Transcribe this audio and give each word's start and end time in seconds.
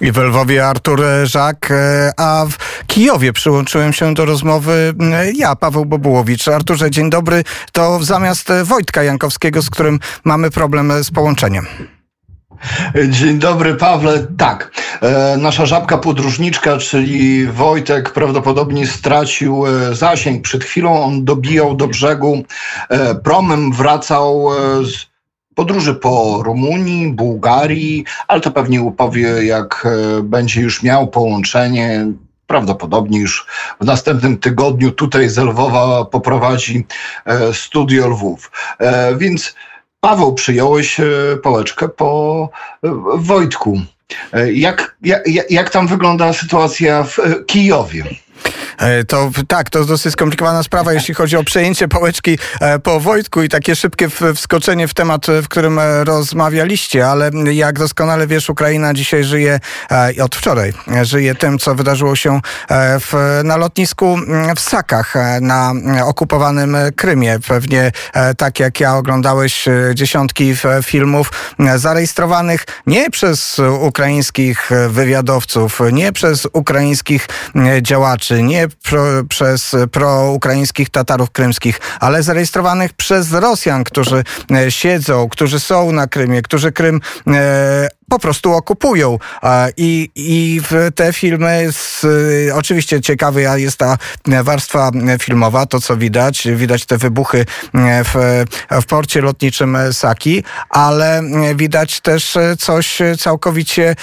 I 0.00 0.12
w 0.12 0.16
Lwowie 0.18 0.66
Artur 0.66 1.02
Żak, 1.24 1.70
e, 1.70 2.10
a 2.16 2.46
w 2.50 2.86
Kijowie 2.86 3.32
przyłączyłem 3.32 3.92
się 3.92 4.14
do 4.14 4.24
rozmowy 4.24 4.94
e, 5.12 5.32
ja, 5.32 5.56
Paweł 5.56 5.84
Bobułowicz. 5.84 6.48
Arturze, 6.48 6.90
dzień 6.90 7.10
dobry. 7.10 7.44
To 7.72 8.04
zamiast 8.04 8.52
Wojtka 8.64 9.02
Jankowskiego, 9.02 9.62
z 9.62 9.70
którym 9.70 10.00
mamy 10.24 10.50
problem 10.50 11.04
z 11.04 11.10
połączeniem. 11.10 11.66
Dzień 13.08 13.38
dobry, 13.38 13.74
Pawle. 13.74 14.26
Tak, 14.36 14.70
e, 15.02 15.36
nasza 15.36 15.66
żabka 15.66 15.98
podróżniczka, 15.98 16.76
czyli 16.76 17.46
Wojtek, 17.46 18.12
prawdopodobnie 18.12 18.86
stracił 18.86 19.64
zasięg. 19.92 20.42
Przed 20.42 20.64
chwilą 20.64 21.04
on 21.04 21.24
dobijał 21.24 21.76
do 21.76 21.88
brzegu 21.88 22.42
promem, 23.24 23.72
wracał 23.72 24.50
z 24.84 25.07
podróży 25.58 25.94
po 25.94 26.42
Rumunii, 26.42 27.12
Bułgarii, 27.12 28.04
ale 28.28 28.40
to 28.40 28.50
pewnie 28.50 28.82
upowie, 28.82 29.44
jak 29.44 29.86
e, 29.86 30.22
będzie 30.22 30.60
już 30.60 30.82
miał 30.82 31.08
połączenie. 31.08 32.06
Prawdopodobnie 32.46 33.20
już 33.20 33.46
w 33.80 33.84
następnym 33.84 34.38
tygodniu 34.38 34.90
tutaj 34.90 35.28
z 35.28 35.38
Lwowa 35.38 36.04
poprowadzi 36.04 36.86
e, 37.24 37.54
studio 37.54 38.08
Lwów. 38.08 38.50
E, 38.78 39.16
więc 39.16 39.54
Paweł, 40.00 40.34
przyjąłeś 40.34 41.00
pałeczkę 41.42 41.88
po 41.88 42.50
Wojtku. 43.14 43.80
Jak, 44.52 44.96
jak, 45.02 45.22
jak 45.50 45.70
tam 45.70 45.86
wygląda 45.86 46.32
sytuacja 46.32 47.02
w 47.02 47.18
Kijowie? 47.46 48.04
E, 48.78 49.04
to 49.04 49.30
tak, 49.48 49.70
to 49.70 49.84
dosyć 49.84 50.12
skomplikowana 50.12 50.62
sprawa, 50.62 50.92
jeśli 50.92 51.14
chodzi 51.14 51.36
o 51.36 51.44
przejęcie 51.44 51.88
pałeczki 51.88 52.38
e, 52.60 52.78
po 52.78 53.00
Wojtku 53.00 53.42
i 53.42 53.48
takie 53.48 53.76
szybkie 53.76 54.08
wskoczenie 54.34 54.88
w 54.88 54.94
temat, 54.94 55.26
w 55.42 55.48
którym 55.48 55.78
e, 55.78 56.04
rozmawialiście, 56.04 57.06
ale 57.06 57.30
jak 57.52 57.78
doskonale 57.78 58.26
wiesz, 58.26 58.50
Ukraina 58.50 58.94
dzisiaj 58.94 59.24
żyje, 59.24 59.60
od 60.22 60.36
wczoraj, 60.36 60.72
żyje 61.02 61.34
tym, 61.34 61.58
co 61.58 61.74
wydarzyło 61.74 62.16
się 62.16 62.40
w, 62.70 63.40
na 63.44 63.56
lotnisku 63.56 64.14
mm, 64.14 64.56
w 64.56 64.60
Sakach 64.60 65.14
na 65.40 65.72
okupowanym 66.04 66.76
Krymie. 66.96 67.38
Pewnie 67.48 67.92
tak 68.36 68.60
jak 68.60 68.80
ja 68.80 68.96
oglądałeś 68.96 69.64
dziesiątki 69.94 70.54
filmów 70.82 71.32
zarejestrowanych 71.76 72.64
nie 72.86 73.10
przez 73.10 73.58
ukraińskich 73.80 74.70
wywiadowców, 74.88 75.80
nie 75.92 76.12
przez 76.12 76.48
ukraińskich 76.52 77.28
działaczy, 77.82 78.42
nie 78.42 78.67
pro, 78.68 79.02
przez 79.28 79.76
proukraińskich 79.92 80.90
Tatarów 80.90 81.30
krymskich, 81.30 81.80
ale 82.00 82.22
zarejestrowanych 82.22 82.92
przez 82.92 83.32
Rosjan, 83.32 83.84
którzy 83.84 84.24
e, 84.50 84.70
siedzą, 84.70 85.28
którzy 85.28 85.60
są 85.60 85.92
na 85.92 86.06
Krymie, 86.06 86.42
którzy 86.42 86.72
Krym 86.72 87.00
e, 87.26 87.88
po 88.08 88.18
prostu 88.18 88.52
okupują. 88.52 89.18
I, 89.76 90.10
i 90.14 90.60
te 90.94 91.12
filmy, 91.12 91.66
z, 91.72 92.06
oczywiście 92.54 93.00
ciekawy 93.00 93.42
jest 93.56 93.76
ta 93.76 93.98
warstwa 94.42 94.90
filmowa, 95.20 95.66
to 95.66 95.80
co 95.80 95.96
widać, 95.96 96.48
widać 96.54 96.86
te 96.86 96.98
wybuchy 96.98 97.44
w, 98.04 98.44
w 98.70 98.86
porcie 98.86 99.20
lotniczym 99.20 99.78
Saki, 99.92 100.44
ale 100.70 101.22
widać 101.54 102.00
też 102.00 102.38
coś 102.58 102.98
całkowicie, 103.18 103.96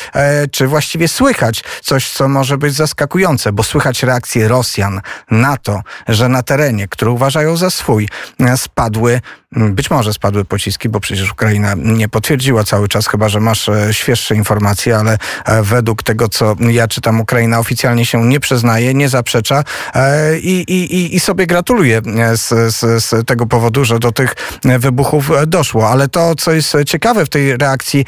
czy 0.51 0.67
właściwie 0.67 1.07
słychać 1.07 1.63
coś, 1.83 2.09
co 2.09 2.27
może 2.27 2.57
być 2.57 2.73
zaskakujące, 2.73 3.51
bo 3.51 3.63
słychać 3.63 4.03
reakcję 4.03 4.47
Rosjan 4.47 5.01
na 5.31 5.57
to, 5.57 5.81
że 6.07 6.29
na 6.29 6.43
terenie, 6.43 6.87
który 6.87 7.11
uważają 7.11 7.57
za 7.57 7.69
swój, 7.69 8.09
spadły 8.55 9.21
być 9.55 9.91
może 9.91 10.13
spadły 10.13 10.45
pociski, 10.45 10.89
bo 10.89 10.99
przecież 10.99 11.31
Ukraina 11.31 11.73
nie 11.77 12.09
potwierdziła 12.09 12.63
cały 12.63 12.87
czas, 12.87 13.07
chyba 13.07 13.29
że 13.29 13.39
masz 13.39 13.69
świeższe 13.95 14.35
informacje, 14.35 14.97
ale 14.97 15.17
e, 15.45 15.63
według 15.63 16.03
tego, 16.03 16.29
co 16.29 16.55
ja 16.59 16.87
czytam, 16.87 17.21
Ukraina 17.21 17.59
oficjalnie 17.59 18.05
się 18.05 18.25
nie 18.25 18.39
przyznaje, 18.39 18.93
nie 18.93 19.09
zaprzecza 19.09 19.63
e, 19.95 20.39
i, 20.39 20.71
i, 20.71 21.15
i 21.15 21.19
sobie 21.19 21.47
gratuluje 21.47 22.01
z, 22.35 22.75
z, 22.75 23.03
z 23.05 23.27
tego 23.27 23.45
powodu, 23.45 23.85
że 23.85 23.99
do 23.99 24.11
tych 24.11 24.35
wybuchów 24.63 25.31
doszło. 25.47 25.89
Ale 25.89 26.07
to, 26.07 26.35
co 26.35 26.51
jest 26.51 26.77
ciekawe 26.85 27.25
w 27.25 27.29
tej 27.29 27.57
reakcji 27.57 28.05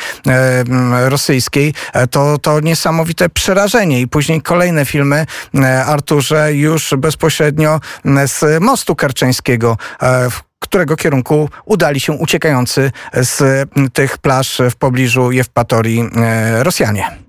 rosyjskiej, 1.06 1.74
to, 2.12 2.38
to 2.38 2.60
niesamowite 2.60 3.30
przerażenie 3.30 4.02
i 4.02 4.08
później 4.08 4.42
kolejne 4.42 4.86
filmy, 4.86 5.26
Arturze, 5.86 6.54
już 6.54 6.94
bezpośrednio 6.98 7.80
z 8.26 8.64
mostu 8.64 8.96
karczeńskiego, 8.96 9.78
w 10.32 10.47
którego 10.60 10.96
kierunku 10.96 11.50
udali 11.66 12.00
się 12.00 12.14
uciekający 12.14 12.92
z 13.14 13.70
tych 13.94 14.18
plaż 14.18 14.62
w 14.72 14.76
pobliżu 14.76 15.32
Jewpatorii 15.32 16.10
e, 16.16 16.64
Rosjanie. 16.64 17.28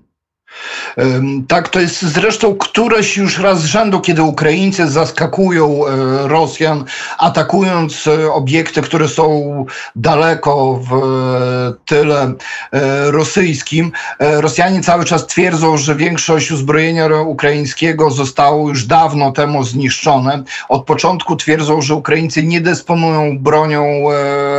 Tak, 1.47 1.69
to 1.69 1.79
jest 1.79 2.01
zresztą 2.01 2.55
któreś 2.55 3.17
już 3.17 3.39
raz 3.39 3.61
z 3.61 3.65
rzędu, 3.65 4.01
kiedy 4.01 4.23
Ukraińcy 4.23 4.87
zaskakują 4.87 5.87
e, 5.87 6.27
Rosjan, 6.27 6.85
atakując 7.17 8.07
e, 8.07 8.31
obiekty, 8.31 8.81
które 8.81 9.07
są 9.07 9.65
daleko 9.95 10.79
w 10.83 10.93
e, 10.93 11.73
tyle 11.85 12.33
rosyjskim. 13.05 13.91
Rosjanie 14.19 14.81
cały 14.81 15.05
czas 15.05 15.27
twierdzą, 15.27 15.77
że 15.77 15.95
większość 15.95 16.51
uzbrojenia 16.51 17.07
ukraińskiego 17.25 18.11
zostało 18.11 18.69
już 18.69 18.85
dawno 18.85 19.31
temu 19.31 19.63
zniszczone. 19.63 20.43
Od 20.69 20.85
początku 20.85 21.35
twierdzą, 21.35 21.81
że 21.81 21.95
Ukraińcy 21.95 22.43
nie 22.43 22.61
dysponują 22.61 23.39
bronią 23.39 23.83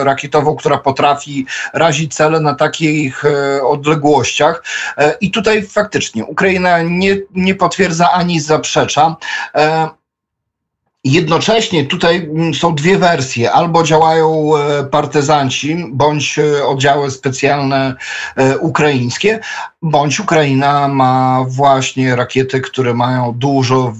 rakietową, 0.03 0.57
która 0.57 0.79
potrafi 0.79 1.47
razić 1.73 2.15
cele 2.15 2.41
na 2.41 2.55
takich 2.55 3.23
odległościach. 3.63 4.65
I 5.21 5.31
tutaj 5.31 5.63
faktycznie 5.63 5.91
faktycznie 5.91 6.25
Ukraina 6.31 6.83
nie, 6.83 7.17
nie 7.35 7.55
potwierdza 7.55 8.11
ani 8.13 8.41
zaprzecza. 8.41 9.17
E, 9.55 9.89
jednocześnie 11.05 11.87
tutaj 11.87 12.29
są 12.61 12.75
dwie 12.75 12.99
wersje. 12.99 13.53
Albo 13.53 13.83
działają 13.83 14.57
e, 14.57 14.85
partyzanci, 14.85 15.85
bądź 15.93 16.39
e, 16.39 16.67
oddziały 16.67 17.11
specjalne 17.11 17.95
ukraińskie, 18.61 19.41
bądź 19.83 20.21
Ukraina 20.21 20.89
ma 20.89 21.45
właśnie 21.49 22.17
rakiety, 22.17 22.61
które 22.61 22.95
mają 22.95 23.33
dużo 23.33 23.93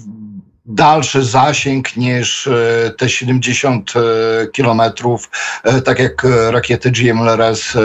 dalszy 0.71 1.25
zasięg 1.25 1.97
niż 1.97 2.47
e, 2.47 2.91
te 2.99 3.09
70 3.09 3.93
e, 3.97 4.01
kilometrów, 4.47 5.31
e, 5.65 5.81
tak 5.81 5.99
jak 5.99 6.27
rakiety 6.51 6.91
GMLRS 6.91 7.77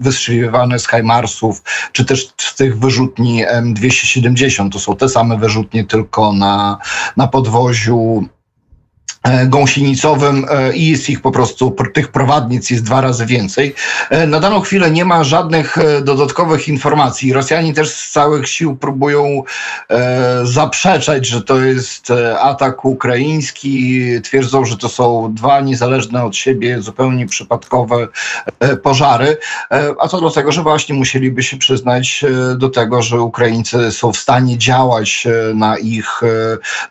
wystrzeliwane 0.00 0.78
z 0.78 0.88
HIMARSów, 0.88 1.62
czy 1.92 2.04
też 2.04 2.32
z 2.36 2.54
tych 2.54 2.78
wyrzutni 2.78 3.46
M270. 3.46 4.72
To 4.72 4.78
są 4.78 4.96
te 4.96 5.08
same 5.08 5.38
wyrzutnie, 5.38 5.84
tylko 5.84 6.32
na, 6.32 6.78
na 7.16 7.26
podwoziu 7.26 8.28
gąsienicowym 9.46 10.46
e, 10.50 10.76
i 10.76 10.88
jest 10.88 11.10
ich 11.10 11.22
po 11.22 11.30
prostu, 11.30 11.76
tych 11.94 12.08
prowadnic 12.08 12.70
jest 12.70 12.84
dwa 12.84 13.00
razy 13.00 13.26
więcej. 13.26 13.74
E, 14.10 14.26
na 14.26 14.40
daną 14.40 14.60
chwilę 14.60 14.90
nie 14.90 15.04
ma 15.04 15.24
żadnych 15.24 15.76
dodatkowych 16.02 16.68
informacji. 16.68 17.32
Rosjanie 17.32 17.74
też 17.74 17.90
z 17.90 18.12
całych 18.12 18.48
sił 18.48 18.76
próbują 18.76 19.42
zaprzeczać, 20.42 21.26
że 21.26 21.42
to 21.42 21.60
jest 21.60 22.12
atak 22.40 22.84
ukraiński. 22.84 24.04
Twierdzą, 24.22 24.64
że 24.64 24.76
to 24.76 24.88
są 24.88 25.34
dwa 25.34 25.60
niezależne 25.60 26.24
od 26.24 26.36
siebie, 26.36 26.82
zupełnie 26.82 27.26
przypadkowe 27.26 28.08
pożary. 28.82 29.36
A 30.00 30.08
co 30.08 30.20
do 30.20 30.30
tego, 30.30 30.52
że 30.52 30.62
właśnie 30.62 30.94
musieliby 30.94 31.42
się 31.42 31.56
przyznać 31.56 32.24
do 32.56 32.68
tego, 32.68 33.02
że 33.02 33.20
Ukraińcy 33.20 33.92
są 33.92 34.12
w 34.12 34.16
stanie 34.16 34.58
działać 34.58 35.26
na 35.54 35.78
ich, 35.78 36.20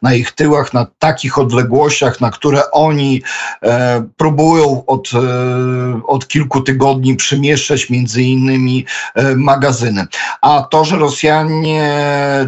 na 0.02 0.14
ich 0.14 0.32
tyłach, 0.32 0.74
na 0.74 0.88
takich 1.00 1.38
odległościach, 1.38 2.19
na 2.22 2.32
które 2.32 2.72
oni 2.72 3.22
e, 3.64 4.04
próbują 4.18 4.84
od, 4.86 5.10
e, 5.14 6.02
od 6.08 6.28
kilku 6.28 6.62
tygodni 6.62 7.16
przemieszczać 7.16 7.90
między 7.90 8.24
innymi 8.24 8.86
e, 9.16 9.36
magazyny. 9.36 10.06
A 10.42 10.68
to, 10.72 10.86
że 10.86 10.98
Rosjanie, 10.98 11.94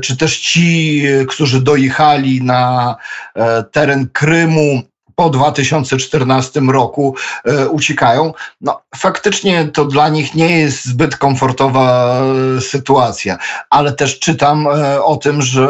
czy 0.01 0.17
też 0.17 0.39
ci, 0.39 1.03
którzy 1.27 1.61
dojechali 1.61 2.43
na 2.43 2.95
e, 3.35 3.63
teren 3.63 4.09
Krymu, 4.13 4.81
po 5.21 5.29
2014 5.29 6.61
roku 6.61 7.15
e, 7.45 7.69
uciekają. 7.69 8.33
No, 8.61 8.81
faktycznie 8.95 9.65
to 9.73 9.85
dla 9.85 10.09
nich 10.09 10.35
nie 10.35 10.59
jest 10.59 10.85
zbyt 10.85 11.17
komfortowa 11.17 12.15
e, 12.57 12.61
sytuacja, 12.61 13.37
ale 13.69 13.93
też 13.93 14.19
czytam 14.19 14.67
e, 14.67 15.03
o 15.03 15.17
tym, 15.17 15.41
że 15.41 15.67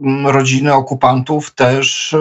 m, 0.00 0.08
mm, 0.08 0.26
rodziny 0.26 0.74
okupantów 0.74 1.54
też 1.54 2.14
e, 2.14 2.18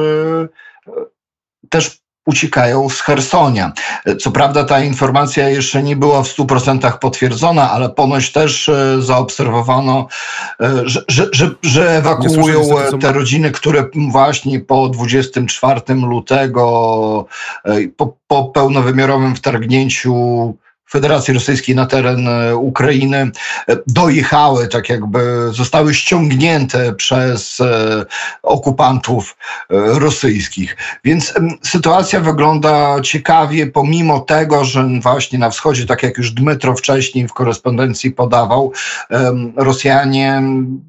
też 1.69 2.01
uciekają 2.27 2.89
z 2.89 3.01
Hersonia. 3.01 3.71
Co 4.19 4.31
prawda 4.31 4.63
ta 4.63 4.79
informacja 4.79 5.49
jeszcze 5.49 5.83
nie 5.83 5.95
była 5.95 6.23
w 6.23 6.27
100% 6.27 6.97
potwierdzona, 6.97 7.71
ale 7.71 7.89
ponoć 7.89 8.31
też 8.31 8.69
e, 8.69 9.01
zaobserwowano, 9.01 10.07
e, 10.61 10.81
że, 10.85 11.03
że, 11.07 11.29
że, 11.31 11.51
że 11.63 11.97
ewakuują 11.97 12.61
te 13.01 13.11
rodziny, 13.11 13.51
które 13.51 13.85
właśnie 14.11 14.59
po 14.59 14.89
24 14.89 15.81
lutego, 15.95 17.25
e, 17.65 17.87
po, 17.87 18.17
po 18.27 18.45
pełnowymiarowym 18.45 19.35
wtargnięciu 19.35 20.13
Federacji 20.89 21.33
Rosyjskiej 21.33 21.75
na 21.75 21.85
teren 21.85 22.27
e, 22.27 22.55
Ukrainy 22.55 23.17
e, 23.17 23.77
dojechały, 23.87 24.67
tak 24.67 24.89
jakby 24.89 25.49
zostały 25.51 25.93
ściągnięte 25.93 26.93
przez 26.93 27.59
e, 27.59 28.05
okupantów 28.43 29.37
rosyjskich. 29.69 30.77
Więc 31.03 31.33
sytuacja 31.63 32.19
wygląda 32.19 33.01
ciekawie, 33.01 33.67
pomimo 33.67 34.19
tego, 34.19 34.65
że 34.65 34.89
właśnie 35.01 35.39
na 35.39 35.49
wschodzie, 35.49 35.85
tak 35.85 36.03
jak 36.03 36.17
już 36.17 36.31
Dmytro 36.31 36.75
wcześniej 36.75 37.27
w 37.27 37.33
korespondencji 37.33 38.11
podawał, 38.11 38.71
Rosjanie 39.55 40.41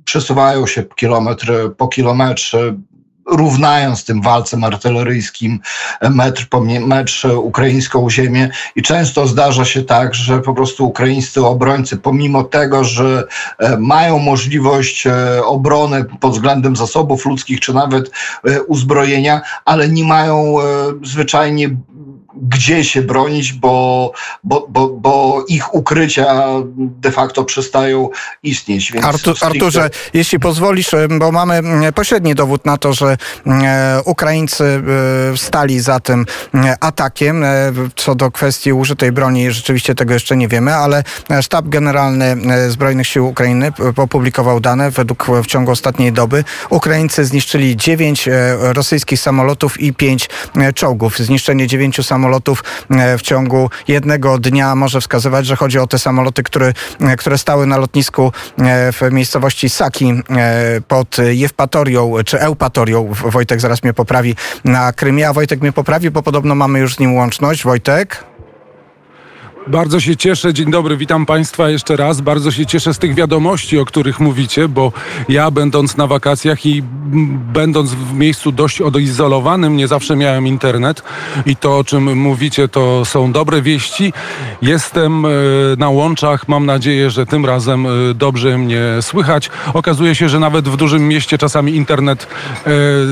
przesuwają 0.04 0.66
się 0.66 0.82
kilometr 0.82 1.52
po 1.76 1.88
kilometrze 1.88 2.74
równając 3.28 4.04
tym 4.04 4.22
walcem 4.22 4.64
artyleryjskim 4.64 5.60
metr 6.10 6.48
po 6.50 6.60
metr 6.60 7.26
ukraińską 7.36 8.10
ziemię. 8.10 8.50
I 8.76 8.82
często 8.82 9.26
zdarza 9.26 9.64
się 9.64 9.82
tak, 9.82 10.14
że 10.14 10.40
po 10.40 10.54
prostu 10.54 10.86
ukraińscy 10.86 11.46
obrońcy 11.46 11.96
pomimo 11.96 12.44
tego, 12.44 12.84
że 12.84 13.24
e, 13.58 13.76
mają 13.76 14.18
możliwość 14.18 15.06
e, 15.06 15.44
obrony 15.44 16.04
pod 16.20 16.32
względem 16.32 16.76
zasobów 16.76 17.26
ludzkich 17.26 17.60
czy 17.60 17.74
nawet 17.74 18.10
e, 18.44 18.62
uzbrojenia, 18.62 19.40
ale 19.64 19.88
nie 19.88 20.04
mają 20.04 20.54
zwyczajnie 21.02 21.70
gdzie 22.42 22.84
się 22.84 23.02
bronić, 23.02 23.52
bo, 23.52 24.12
bo, 24.44 24.66
bo, 24.68 24.88
bo 24.88 25.44
ich 25.48 25.74
ukrycia 25.74 26.44
de 26.76 27.12
facto 27.12 27.44
przestają 27.44 28.08
istnieć. 28.42 28.92
Więc 28.92 29.06
Artur, 29.06 29.36
stricte... 29.36 29.46
Arturze, 29.46 29.90
jeśli 30.14 30.38
pozwolisz, 30.40 30.90
bo 31.18 31.32
mamy 31.32 31.62
pośredni 31.94 32.34
dowód 32.34 32.66
na 32.66 32.78
to, 32.78 32.92
że 32.92 33.16
Ukraińcy 34.04 34.82
stali 35.36 35.80
za 35.80 36.00
tym 36.00 36.26
atakiem. 36.80 37.44
Co 37.96 38.14
do 38.14 38.30
kwestii 38.30 38.72
użytej 38.72 39.12
broni, 39.12 39.50
rzeczywiście 39.50 39.94
tego 39.94 40.14
jeszcze 40.14 40.36
nie 40.36 40.48
wiemy, 40.48 40.74
ale 40.74 41.04
Sztab 41.42 41.68
Generalny 41.68 42.36
Zbrojnych 42.68 43.06
Sił 43.06 43.26
Ukrainy 43.26 43.72
opublikował 43.96 44.60
dane. 44.60 44.90
Według 44.90 45.26
w 45.42 45.46
ciągu 45.46 45.70
ostatniej 45.70 46.12
doby 46.12 46.44
Ukraińcy 46.70 47.24
zniszczyli 47.24 47.76
9 47.76 48.28
rosyjskich 48.58 49.20
samolotów 49.20 49.80
i 49.80 49.92
5 49.92 50.28
czołgów. 50.74 51.18
Zniszczenie 51.18 51.66
9 51.66 52.06
samolotów 52.06 52.27
samolotów 52.28 52.64
e, 52.90 53.18
w 53.18 53.22
ciągu 53.22 53.70
jednego 53.88 54.38
dnia 54.38 54.74
może 54.74 55.00
wskazywać, 55.00 55.46
że 55.46 55.56
chodzi 55.56 55.78
o 55.78 55.86
te 55.86 55.98
samoloty, 55.98 56.42
które, 56.42 56.72
e, 57.00 57.16
które 57.16 57.38
stały 57.38 57.66
na 57.66 57.76
lotnisku 57.76 58.32
e, 58.58 58.92
w 58.92 59.00
miejscowości 59.12 59.68
Saki 59.68 60.22
pod 60.88 61.16
Jewpatorią 61.18 62.14
czy 62.26 62.40
Eupatorią. 62.40 63.12
Wojtek 63.12 63.60
zaraz 63.60 63.82
mnie 63.82 63.94
poprawi 63.94 64.34
na 64.64 64.92
Krymie, 64.92 65.28
a 65.28 65.32
Wojtek 65.32 65.60
mnie 65.60 65.72
poprawi, 65.72 66.10
bo 66.10 66.22
podobno 66.22 66.54
mamy 66.54 66.78
już 66.78 66.94
z 66.94 66.98
nim 66.98 67.14
łączność. 67.14 67.64
Wojtek? 67.64 68.24
Bardzo 69.68 70.00
się 70.00 70.16
cieszę, 70.16 70.54
dzień 70.54 70.70
dobry, 70.70 70.96
witam 70.96 71.26
Państwa 71.26 71.70
jeszcze 71.70 71.96
raz. 71.96 72.20
Bardzo 72.20 72.50
się 72.50 72.66
cieszę 72.66 72.94
z 72.94 72.98
tych 72.98 73.14
wiadomości, 73.14 73.78
o 73.78 73.84
których 73.84 74.20
mówicie, 74.20 74.68
bo 74.68 74.92
ja 75.28 75.50
będąc 75.50 75.96
na 75.96 76.06
wakacjach 76.06 76.66
i 76.66 76.82
będąc 77.52 77.90
w 77.90 78.14
miejscu 78.14 78.52
dość 78.52 78.80
odizolowanym, 78.80 79.76
nie 79.76 79.88
zawsze 79.88 80.16
miałem 80.16 80.46
internet 80.46 81.02
i 81.46 81.56
to, 81.56 81.78
o 81.78 81.84
czym 81.84 82.18
mówicie, 82.18 82.68
to 82.68 83.04
są 83.04 83.32
dobre 83.32 83.62
wieści. 83.62 84.12
Jestem 84.62 85.24
e, 85.24 85.28
na 85.78 85.88
łączach, 85.88 86.48
mam 86.48 86.66
nadzieję, 86.66 87.10
że 87.10 87.26
tym 87.26 87.46
razem 87.46 87.86
e, 87.86 87.90
dobrze 88.14 88.58
mnie 88.58 88.82
słychać. 89.00 89.50
Okazuje 89.74 90.14
się, 90.14 90.28
że 90.28 90.40
nawet 90.40 90.68
w 90.68 90.76
dużym 90.76 91.08
mieście 91.08 91.38
czasami 91.38 91.76
internet 91.76 92.26
e, 92.66 92.70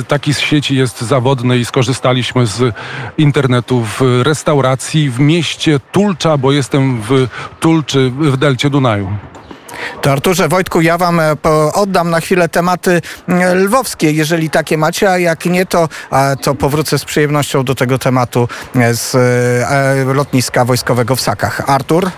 taki 0.09 0.35
z 0.35 0.39
sieci 0.39 0.77
jest 0.77 1.01
zawodny 1.01 1.59
i 1.59 1.65
skorzystaliśmy 1.65 2.47
z 2.47 2.75
internetu 3.19 3.85
w 3.85 4.01
restauracji 4.23 5.11
w 5.11 5.21
mieście 5.21 5.81
Tulcza, 5.93 6.39
bo 6.47 6.53
jestem 6.53 7.03
w 7.03 7.29
Tulczy 7.61 8.11
w 8.11 8.37
delcie 8.37 8.71
Dunaju. 8.71 9.13
To 10.03 10.13
Arturze, 10.13 10.49
Wojtku, 10.49 10.81
ja 10.81 10.99
wam 10.99 11.21
e, 11.21 11.37
oddam 11.75 12.11
na 12.11 12.21
chwilę 12.21 12.49
tematy 12.49 13.03
e, 13.29 13.55
lwowskie, 13.55 14.11
jeżeli 14.11 14.51
takie 14.51 14.79
macie, 14.79 15.11
a 15.11 15.19
jak 15.19 15.45
nie, 15.47 15.67
to, 15.67 15.89
to 16.43 16.55
powrócę 16.55 16.99
z 16.99 17.05
przyjemnością 17.05 17.65
do 17.65 17.75
tego 17.75 17.99
tematu 17.99 18.49
e, 18.77 18.95
z 18.95 19.17
lotniska 20.17 20.65
wojskowego 20.65 21.17
w 21.17 21.21
Sakach. 21.21 21.71
Artur? 21.71 22.11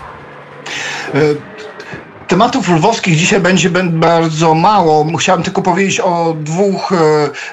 Tematów 2.29 2.69
lwowskich 2.69 3.15
dzisiaj 3.15 3.39
będzie 3.39 3.69
bardzo 3.69 4.53
mało. 4.53 5.17
Chciałem 5.17 5.43
tylko 5.43 5.61
powiedzieć 5.61 5.99
o 5.99 6.35
dwóch 6.39 6.91
e, 6.91 6.95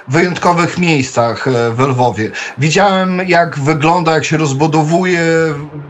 wyjątkowych 0.08 0.78
miejscach 0.78 1.48
e, 1.48 1.70
w 1.70 1.80
Lwowie. 1.80 2.30
Widziałem, 2.58 3.20
jak 3.28 3.58
wygląda, 3.58 4.14
jak 4.14 4.24
się 4.24 4.36
rozbudowuje 4.36 5.20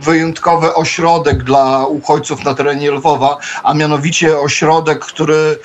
wyjątkowy 0.01 0.75
ośrodek 0.75 1.43
dla 1.43 1.87
uchodźców 1.87 2.45
na 2.45 2.55
terenie 2.55 2.91
Lwowa, 2.91 3.39
a 3.63 3.75
mianowicie 3.75 4.39
ośrodek, 4.39 4.99
który 4.99 5.59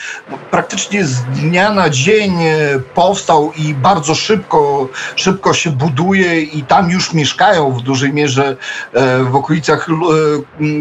praktycznie 0.52 1.06
z 1.06 1.24
dnia 1.24 1.72
na 1.72 1.90
dzień 1.90 2.44
e, 2.44 2.80
powstał 2.94 3.52
i 3.58 3.74
bardzo 3.74 4.16
szybko, 4.16 4.88
szybko 5.16 5.54
się 5.54 5.70
buduje 5.70 6.42
i 6.42 6.64
tam 6.64 6.90
już 6.90 7.14
mieszkają 7.14 7.72
w 7.72 7.82
dużej 7.82 8.14
mierze 8.14 8.58
w 9.32 9.36
okolicach 9.36 9.88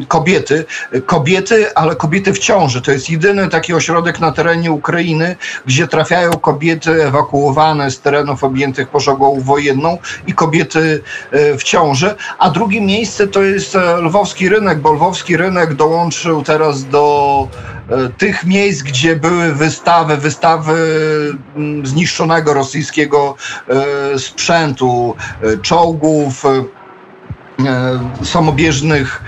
kobiety. 0.08 0.64
Kobiety, 1.06 1.75
ale 1.75 1.96
kobiety 1.96 2.30
kobiety 2.31 2.32
w 2.32 2.38
ciąży. 2.38 2.82
To 2.82 2.93
jest 2.93 3.11
jedyny 3.11 3.49
taki 3.49 3.75
ośrodek 3.75 4.21
na 4.21 4.32
terenie 4.32 4.71
Ukrainy, 4.73 5.37
gdzie 5.67 5.88
trafiają 5.88 6.31
kobiety 6.31 7.05
ewakuowane 7.06 7.91
z 7.91 8.00
terenów 8.00 8.44
objętych 8.44 8.88
pożogą 8.88 9.41
wojenną 9.41 9.99
i 10.27 10.32
kobiety 10.32 11.03
e, 11.31 11.59
w 11.59 11.62
ciąży. 11.62 12.15
A 12.38 12.50
drugie 12.50 12.81
miejsce 12.81 13.27
to 13.27 13.43
jest 13.43 13.77
e, 13.77 13.97
lwowski 13.97 14.49
rynek, 14.49 14.79
bo 14.79 14.93
lwowski 14.93 15.37
rynek 15.37 15.75
dołączył 15.75 16.43
teraz 16.43 16.85
do 16.85 17.49
e, 17.88 18.09
tych 18.19 18.44
miejsc, 18.44 18.82
gdzie 18.82 19.17
były 19.17 19.55
wystawy, 19.55 20.17
wystawy 20.17 20.77
mm, 21.56 21.87
zniszczonego 21.87 22.55
rosyjskiego 22.55 23.37
sprzętu, 24.17 25.17
czołgów, 25.62 26.44
samobieżnych 28.25 29.23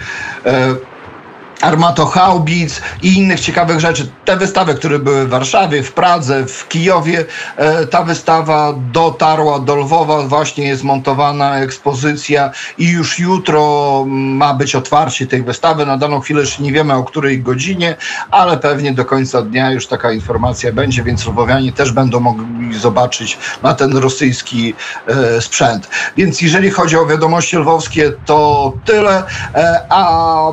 armatochaubic 1.63 2.81
i 3.03 3.19
innych 3.19 3.41
ciekawych 3.41 3.81
rzeczy. 3.81 4.11
Te 4.25 4.37
wystawy, 4.37 4.75
które 4.75 4.99
były 4.99 5.27
w 5.27 5.29
Warszawie, 5.29 5.83
w 5.83 5.93
Pradze, 5.93 6.47
w 6.47 6.69
Kijowie, 6.69 7.25
e, 7.57 7.87
ta 7.87 8.03
wystawa 8.03 8.75
dotarła 8.93 9.59
do 9.59 9.77
Lwowa, 9.77 10.23
właśnie 10.23 10.69
jest 10.69 10.83
montowana 10.83 11.59
ekspozycja 11.59 12.51
i 12.79 12.89
już 12.89 13.19
jutro 13.19 14.05
ma 14.09 14.55
być 14.55 14.75
otwarcie 14.75 15.27
tej 15.27 15.43
wystawy. 15.43 15.87
Na 15.87 15.97
daną 15.97 16.21
chwilę 16.21 16.41
jeszcze 16.41 16.63
nie 16.63 16.73
wiemy 16.73 16.95
o 16.95 17.05
której 17.05 17.43
godzinie, 17.43 17.97
ale 18.31 18.59
pewnie 18.59 18.93
do 18.93 19.05
końca 19.05 19.43
dnia 19.43 19.71
już 19.71 19.87
taka 19.87 20.13
informacja 20.13 20.73
będzie, 20.73 21.03
więc 21.03 21.27
lwowianie 21.27 21.73
też 21.73 21.93
będą 21.93 22.21
mogli 22.21 22.79
zobaczyć 22.79 23.39
na 23.63 23.75
ten 23.75 23.97
rosyjski 23.97 24.75
e, 25.07 25.41
sprzęt. 25.41 25.89
Więc 26.17 26.43
jeżeli 26.43 26.71
chodzi 26.71 26.97
o 26.97 27.07
wiadomości 27.07 27.57
lwowskie, 27.57 28.13
to 28.27 28.73
tyle. 28.85 29.23
E, 29.55 29.87
a 29.89 30.53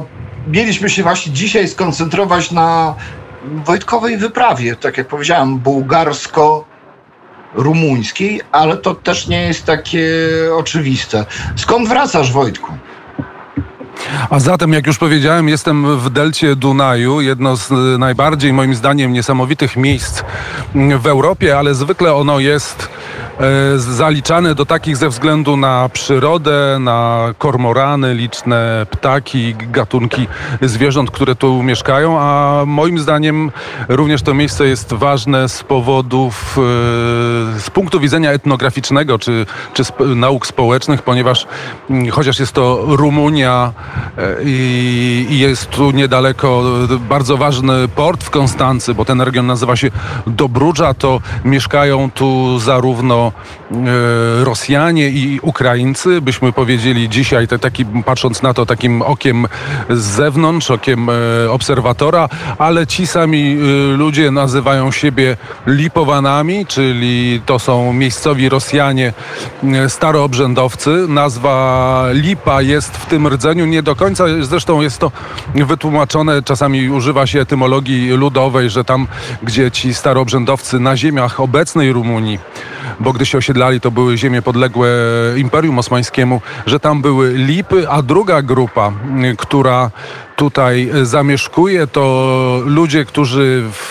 mieliśmy 0.49 0.89
się 0.89 1.03
właśnie 1.03 1.31
dzisiaj 1.31 1.67
skoncentrować 1.67 2.51
na 2.51 2.95
Wojtkowej 3.65 4.17
wyprawie, 4.17 4.75
tak 4.75 4.97
jak 4.97 5.07
powiedziałem, 5.07 5.59
bułgarsko-rumuńskiej, 5.59 8.41
ale 8.51 8.77
to 8.77 8.95
też 8.95 9.27
nie 9.27 9.41
jest 9.41 9.65
takie 9.65 10.07
oczywiste. 10.55 11.25
Skąd 11.55 11.89
wracasz, 11.89 12.31
Wojtku? 12.31 12.73
A 14.29 14.39
zatem, 14.39 14.73
jak 14.73 14.87
już 14.87 14.97
powiedziałem, 14.97 15.49
jestem 15.49 15.99
w 15.99 16.09
delcie 16.09 16.55
Dunaju, 16.55 17.21
jedno 17.21 17.55
z 17.55 17.69
najbardziej, 17.99 18.53
moim 18.53 18.75
zdaniem, 18.75 19.13
niesamowitych 19.13 19.77
miejsc 19.77 20.23
w 20.99 21.07
Europie, 21.07 21.57
ale 21.57 21.75
zwykle 21.75 22.13
ono 22.13 22.39
jest 22.39 22.89
E, 23.39 23.79
zaliczane 23.79 24.55
do 24.55 24.65
takich 24.65 24.97
ze 24.97 25.09
względu 25.09 25.57
na 25.57 25.89
przyrodę, 25.93 26.77
na 26.79 27.33
kormorany, 27.37 28.13
liczne 28.13 28.85
ptaki, 28.89 29.55
gatunki 29.55 30.27
zwierząt, 30.61 31.11
które 31.11 31.35
tu 31.35 31.63
mieszkają, 31.63 32.19
a 32.19 32.63
moim 32.65 32.99
zdaniem 32.99 33.51
również 33.89 34.21
to 34.21 34.33
miejsce 34.33 34.65
jest 34.67 34.93
ważne 34.93 35.49
z 35.49 35.63
powodów, 35.63 36.57
e, 36.57 36.61
z 37.59 37.69
punktu 37.69 37.99
widzenia 37.99 38.31
etnograficznego 38.31 39.19
czy, 39.19 39.45
czy 39.73 39.83
nauk 40.15 40.47
społecznych, 40.47 41.01
ponieważ 41.01 41.47
mm, 41.89 42.09
chociaż 42.09 42.39
jest 42.39 42.53
to 42.53 42.83
Rumunia 42.87 43.73
i, 44.45 45.27
i 45.29 45.39
jest 45.39 45.69
tu 45.69 45.91
niedaleko 45.91 46.63
bardzo 47.09 47.37
ważny 47.37 47.87
port 47.87 48.23
w 48.23 48.29
Konstancy, 48.29 48.93
bo 48.93 49.05
ten 49.05 49.21
region 49.21 49.47
nazywa 49.47 49.75
się 49.75 49.91
Dobrudża, 50.27 50.93
to 50.93 51.21
mieszkają 51.45 52.11
tu 52.11 52.59
zarówno 52.59 52.79
zarówno 52.79 53.31
Rosjanie 54.43 55.09
i 55.09 55.39
Ukraińcy, 55.41 56.21
byśmy 56.21 56.53
powiedzieli 56.53 57.09
dzisiaj, 57.09 57.47
te, 57.47 57.59
taki, 57.59 57.85
patrząc 57.85 58.41
na 58.41 58.53
to 58.53 58.65
takim 58.65 59.01
okiem 59.01 59.47
z 59.89 60.01
zewnątrz, 60.01 60.71
okiem 60.71 61.09
obserwatora, 61.49 62.29
ale 62.57 62.87
ci 62.87 63.07
sami 63.07 63.57
ludzie 63.97 64.31
nazywają 64.31 64.91
siebie 64.91 65.37
Lipowanami, 65.67 66.65
czyli 66.65 67.41
to 67.45 67.59
są 67.59 67.93
miejscowi 67.93 68.49
Rosjanie, 68.49 69.13
staroobrzędowcy. 69.87 71.05
Nazwa 71.07 72.05
Lipa 72.11 72.61
jest 72.61 72.97
w 72.97 73.05
tym 73.05 73.27
rdzeniu 73.27 73.65
nie 73.65 73.83
do 73.89 73.95
końca, 73.95 74.23
zresztą 74.41 74.81
jest 74.81 74.97
to 74.97 75.11
wytłumaczone, 75.55 76.43
czasami 76.43 76.89
używa 76.89 77.27
się 77.27 77.41
etymologii 77.41 78.09
ludowej, 78.09 78.69
że 78.69 78.83
tam, 78.83 79.07
gdzie 79.43 79.71
ci 79.71 79.93
staroobrzędowcy 79.93 80.79
na 80.79 80.97
ziemiach 80.97 81.39
obecnej 81.39 81.93
Rumunii, 81.93 82.39
bo 82.99 83.13
gdy 83.13 83.25
się 83.25 83.37
osiedlali, 83.37 83.81
to 83.81 83.91
były 83.91 84.17
ziemie 84.17 84.41
podległe 84.41 84.89
Imperium 85.37 85.79
Osmańskiemu, 85.79 86.41
że 86.65 86.79
tam 86.79 87.01
były 87.01 87.33
lipy, 87.33 87.89
a 87.89 88.01
druga 88.01 88.41
grupa, 88.41 88.91
która 89.37 89.91
tutaj 90.39 90.89
zamieszkuje, 91.03 91.87
to 91.87 92.61
ludzie, 92.65 93.05
którzy 93.05 93.63
w, 93.71 93.89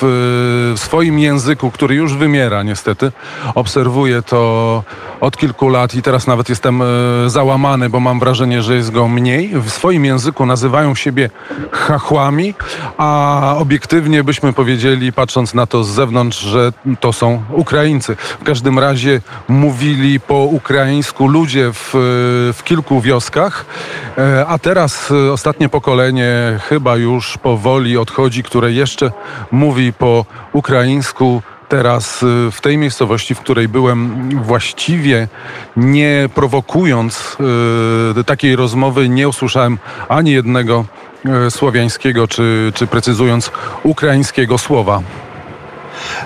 w 0.77 0.81
swoim 0.81 1.19
języku, 1.19 1.71
który 1.71 1.95
już 1.95 2.15
wymiera 2.15 2.63
niestety, 2.63 3.13
obserwuję 3.55 4.23
to 4.23 4.83
od 5.21 5.37
kilku 5.37 5.69
lat 5.69 5.95
i 5.95 6.03
teraz 6.03 6.27
nawet 6.27 6.49
jestem 6.49 6.83
e, 6.83 6.85
załamany, 7.27 7.91
bo 7.91 8.01
mam 8.01 8.21
wrażenie, 8.21 8.63
że 8.63 8.75
jest 8.75 8.91
go 8.91 9.09
mniej. 9.09 9.49
W 9.55 9.71
swoim 9.71 10.05
języku 10.05 10.47
nazywają 10.47 10.95
siebie 10.95 11.31
chachłami, 11.73 12.55
a 12.99 13.55
obiektywnie 13.59 14.25
byśmy 14.25 14.53
powiedzieli, 14.53 15.13
patrząc 15.13 15.55
na 15.55 15.67
to 15.67 15.85
z 15.85 15.89
zewnątrz, 15.89 16.39
że 16.39 16.73
to 17.01 17.13
są 17.13 17.43
Ukraińcy. 17.51 18.17
W 18.17 18.45
każdym 18.45 18.79
razie 18.79 19.21
mówili 19.49 20.21
po 20.21 20.35
ukraińsku 20.35 21.29
ludzie 21.29 21.73
w, 21.73 21.91
w 22.57 22.61
kilku 22.65 23.01
wioskach, 23.01 23.67
e, 24.19 24.47
a 24.47 24.59
teraz 24.59 25.11
e, 25.11 25.33
ostatnie 25.33 25.69
pokolenie 25.69 26.38
chyba 26.69 26.97
już 26.97 27.39
powoli 27.39 27.99
odchodzi, 27.99 28.43
które 28.43 28.73
jeszcze 28.73 29.13
mówi 29.51 29.93
po 29.93 30.25
ukraińsku. 30.53 31.43
Teraz 31.69 32.23
y, 32.23 32.51
w 32.53 32.61
tej 32.61 32.79
miejscowości, 32.79 33.35
w 33.35 33.41
której 33.41 33.69
byłem, 33.69 34.29
właściwie 34.43 35.29
nie 35.77 36.29
prowokując 36.35 37.37
y, 38.21 38.25
takiej 38.25 38.57
rozmowy, 38.57 39.09
nie 39.09 39.29
usłyszałem 39.29 39.79
ani 40.09 40.31
jednego 40.31 40.85
y, 41.47 41.51
słowiańskiego, 41.51 42.29
czy, 42.29 42.73
czy 42.75 42.87
precyzując 42.87 43.51
ukraińskiego 43.83 44.59
słowa. 44.59 45.03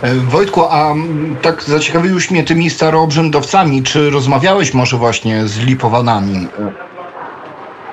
E, 0.02 0.14
Wojtku, 0.14 0.64
a 0.64 0.94
tak 1.42 1.62
zaciekawiłeś 1.62 2.30
mnie 2.30 2.44
tymi 2.44 2.70
staroobrzędowcami. 2.70 3.82
Czy 3.82 4.10
rozmawiałeś 4.10 4.74
może 4.74 4.96
właśnie 4.96 5.46
z 5.46 5.58
Lipowanami? 5.58 6.48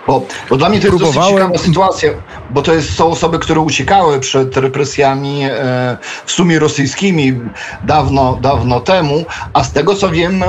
Bo, 0.09 0.21
bo 0.49 0.57
dla 0.57 0.69
mnie 0.69 0.79
to 0.79 0.87
jest 0.87 0.99
dosyć 0.99 1.25
ciekawa 1.25 1.57
sytuacja, 1.57 2.09
bo 2.49 2.61
to 2.61 2.73
jest, 2.73 2.93
są 2.93 3.07
osoby, 3.07 3.39
które 3.39 3.59
uciekały 3.59 4.19
przed 4.19 4.57
represjami 4.57 5.43
e, 5.43 5.97
w 6.25 6.31
sumie 6.31 6.59
rosyjskimi 6.59 7.39
dawno, 7.83 8.37
dawno 8.41 8.79
temu, 8.79 9.25
a 9.53 9.63
z 9.63 9.71
tego 9.71 9.95
co 9.95 10.09
wiem, 10.09 10.43
e, 10.43 10.47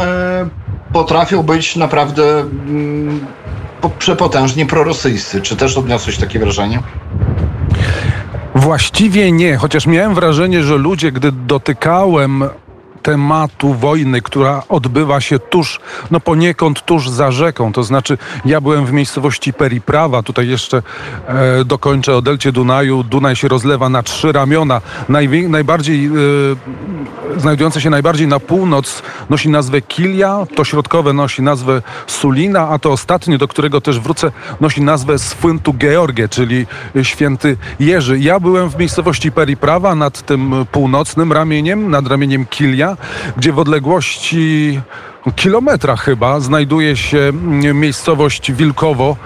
potrafią 0.92 1.42
być 1.42 1.76
naprawdę 1.76 2.40
mm, 2.40 3.26
przepotężnie 3.98 4.66
prorosyjscy. 4.66 5.40
Czy 5.40 5.56
też 5.56 5.76
odniosłeś 5.76 6.18
takie 6.18 6.38
wrażenie? 6.38 6.82
Właściwie 8.54 9.32
nie, 9.32 9.56
chociaż 9.56 9.86
miałem 9.86 10.14
wrażenie, 10.14 10.62
że 10.62 10.76
ludzie, 10.76 11.12
gdy 11.12 11.32
dotykałem 11.32 12.44
tematu 13.02 13.75
wojny, 13.75 14.23
która 14.23 14.62
odbywa 14.69 15.21
się 15.21 15.38
tuż, 15.38 15.80
no 16.11 16.21
poniekąd 16.21 16.85
tuż 16.85 17.09
za 17.09 17.33
rzeką. 17.33 17.73
To 17.73 17.83
znaczy, 17.83 18.19
ja 18.45 18.61
byłem 18.61 18.87
w 18.87 18.92
miejscowości 18.92 19.52
Periprawa, 19.52 20.23
tutaj 20.23 20.49
jeszcze 20.49 20.83
e, 21.26 21.64
dokończę 21.64 22.16
o 22.16 22.23
delcie 22.23 22.52
Dunaju. 22.52 23.02
Dunaj 23.02 23.37
się 23.37 23.49
rozlewa 23.49 23.88
na 23.88 24.02
trzy 24.02 24.33
ramiona. 24.33 24.80
Najwię, 25.09 25.49
najbardziej, 25.49 26.07
e, 26.07 26.11
znajdujące 27.40 27.80
się 27.80 27.90
najbardziej 27.90 28.26
na 28.26 28.40
północ 28.40 29.02
nosi 29.30 29.49
nazwę 29.49 29.83
Kilia, 29.83 30.47
to 30.54 30.64
środkowe 30.64 31.12
nosi 31.12 31.42
nazwę 31.42 31.83
Sulina, 32.07 32.69
a 32.69 32.78
to 32.78 32.92
ostatnie, 32.92 33.38
do 33.38 33.49
którego 33.49 33.80
też 33.80 34.00
wrócę, 34.00 34.33
nosi 34.61 34.83
nazwę 34.83 35.19
Swyntu 35.19 35.75
Georgie, 35.75 36.28
czyli 36.28 36.66
święty 37.02 37.57
Jerzy. 37.80 38.19
Ja 38.19 38.40
byłem 38.40 38.71
w 38.71 38.78
miejscowości 38.78 39.33
Periprawa 39.33 39.95
nad 39.95 40.23
tym 40.23 40.54
północnym 40.73 41.33
ramieniem, 41.33 41.90
nad 41.90 42.07
ramieniem 42.07 42.47
Kilia, 42.47 42.89
gdzie 43.37 43.52
w 43.52 43.59
odległości 43.59 44.80
kilometra 45.37 45.97
chyba 45.97 46.40
znajduje 46.40 46.97
się 46.97 47.32
miejscowość 47.75 48.52
Wilkowo. 48.52 49.16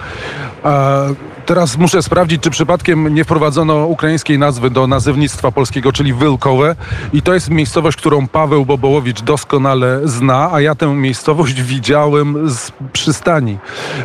Teraz 1.45 1.77
muszę 1.77 2.03
sprawdzić, 2.03 2.41
czy 2.41 2.49
przypadkiem 2.49 3.13
nie 3.13 3.23
wprowadzono 3.23 3.85
ukraińskiej 3.85 4.39
nazwy 4.39 4.69
do 4.69 4.87
nazywnictwa 4.87 5.51
polskiego, 5.51 5.91
czyli 5.93 6.13
Wylkowe. 6.13 6.75
I 7.13 7.21
to 7.21 7.33
jest 7.33 7.49
miejscowość, 7.49 7.97
którą 7.97 8.27
Paweł 8.27 8.65
Bobołowicz 8.65 9.21
doskonale 9.21 9.99
zna, 10.03 10.49
a 10.53 10.61
ja 10.61 10.75
tę 10.75 10.87
miejscowość 10.87 11.61
widziałem 11.61 12.49
z 12.49 12.71
przystani, 12.93 13.57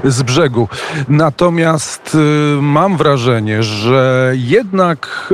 z 0.05 0.23
brzegu. 0.23 0.69
Natomiast 1.09 2.15
y, 2.15 2.63
mam 2.63 2.97
wrażenie, 2.97 3.63
że 3.63 4.33
jednak 4.37 5.33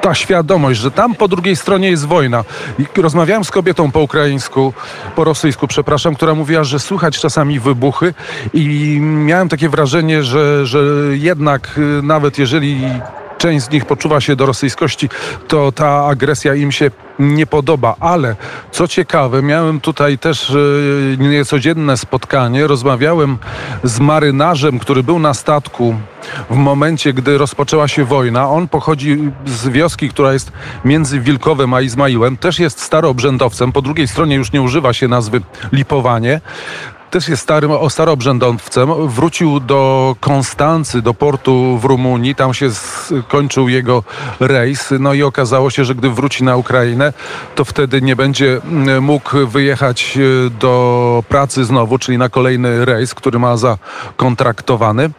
ta 0.00 0.14
świadomość, 0.14 0.80
że 0.80 0.90
tam 0.90 1.14
po 1.14 1.28
drugiej 1.28 1.56
stronie 1.56 1.90
jest 1.90 2.06
wojna. 2.06 2.44
I 2.78 3.00
rozmawiałem 3.02 3.44
z 3.44 3.50
kobietą 3.50 3.90
po 3.90 4.00
ukraińsku, 4.00 4.72
po 5.16 5.24
rosyjsku, 5.24 5.68
przepraszam, 5.68 6.14
która 6.14 6.34
mówiła, 6.34 6.64
że 6.64 6.78
słychać 6.78 7.20
czasami 7.20 7.60
wybuchy 7.60 8.14
i 8.54 8.98
miałem 9.00 9.48
takie 9.48 9.68
wrażenie, 9.68 10.22
że, 10.22 10.66
że 10.66 10.78
jednak 11.12 11.78
y, 11.78 12.02
nawet 12.02 12.38
jeżeli 12.38 12.80
część 13.38 13.64
z 13.64 13.70
nich 13.70 13.84
poczuwa 13.84 14.20
się 14.20 14.36
do 14.36 14.46
rosyjskości, 14.46 15.08
to 15.48 15.72
ta 15.72 16.06
agresja 16.06 16.54
im 16.54 16.72
się 16.72 16.90
nie 17.18 17.46
podoba. 17.46 17.96
Ale 18.00 18.36
co 18.70 18.88
ciekawe, 18.88 19.42
miałem 19.42 19.80
tutaj 19.80 20.18
też 20.18 20.50
y, 20.50 21.16
niecodzienne 21.18 21.96
spotkanie. 21.96 22.66
Rozmawiałem 22.66 23.38
z 23.84 24.00
marynarzem, 24.00 24.78
który 24.78 25.02
był 25.02 25.18
na 25.18 25.34
statku 25.34 25.94
w 26.50 26.56
momencie, 26.56 27.12
gdy 27.12 27.38
rozpoczęła 27.38 27.88
się 27.88 28.04
wojna. 28.04 28.50
On 28.50 28.68
pochodzi 28.68 29.18
z 29.46 29.68
wioski, 29.68 30.08
która 30.08 30.32
jest 30.32 30.52
między 30.84 31.20
Wilkowem 31.20 31.74
a 31.74 31.80
Izmaiłem. 31.80 32.36
Też 32.36 32.58
jest 32.58 32.80
staroobrzędowcem. 32.80 33.72
Po 33.72 33.82
drugiej 33.82 34.08
stronie 34.08 34.36
już 34.36 34.52
nie 34.52 34.62
używa 34.62 34.92
się 34.92 35.08
nazwy 35.08 35.40
Lipowanie 35.72 36.40
też 37.10 37.28
jest 37.28 37.42
starym, 37.42 37.70
o 37.70 37.90
staroobrzędowcem. 37.90 39.08
Wrócił 39.08 39.60
do 39.60 40.16
Konstancy, 40.20 41.02
do 41.02 41.14
portu 41.14 41.78
w 41.78 41.84
Rumunii. 41.84 42.34
Tam 42.34 42.54
się 42.54 42.70
skończył 42.70 43.68
jego 43.68 44.02
rejs. 44.40 44.94
No 45.00 45.14
i 45.14 45.22
okazało 45.22 45.70
się, 45.70 45.84
że 45.84 45.94
gdy 45.94 46.10
wróci 46.10 46.44
na 46.44 46.56
Ukrainę, 46.56 47.12
to 47.54 47.64
wtedy 47.64 48.02
nie 48.02 48.16
będzie 48.16 48.60
mm, 48.64 49.04
mógł 49.04 49.46
wyjechać 49.46 50.18
e, 50.18 50.50
do 50.50 51.24
pracy 51.28 51.64
znowu, 51.64 51.98
czyli 51.98 52.18
na 52.18 52.28
kolejny 52.28 52.84
rejs, 52.84 53.14
który 53.14 53.38
ma 53.38 53.56
zakontraktowany. 53.56 55.10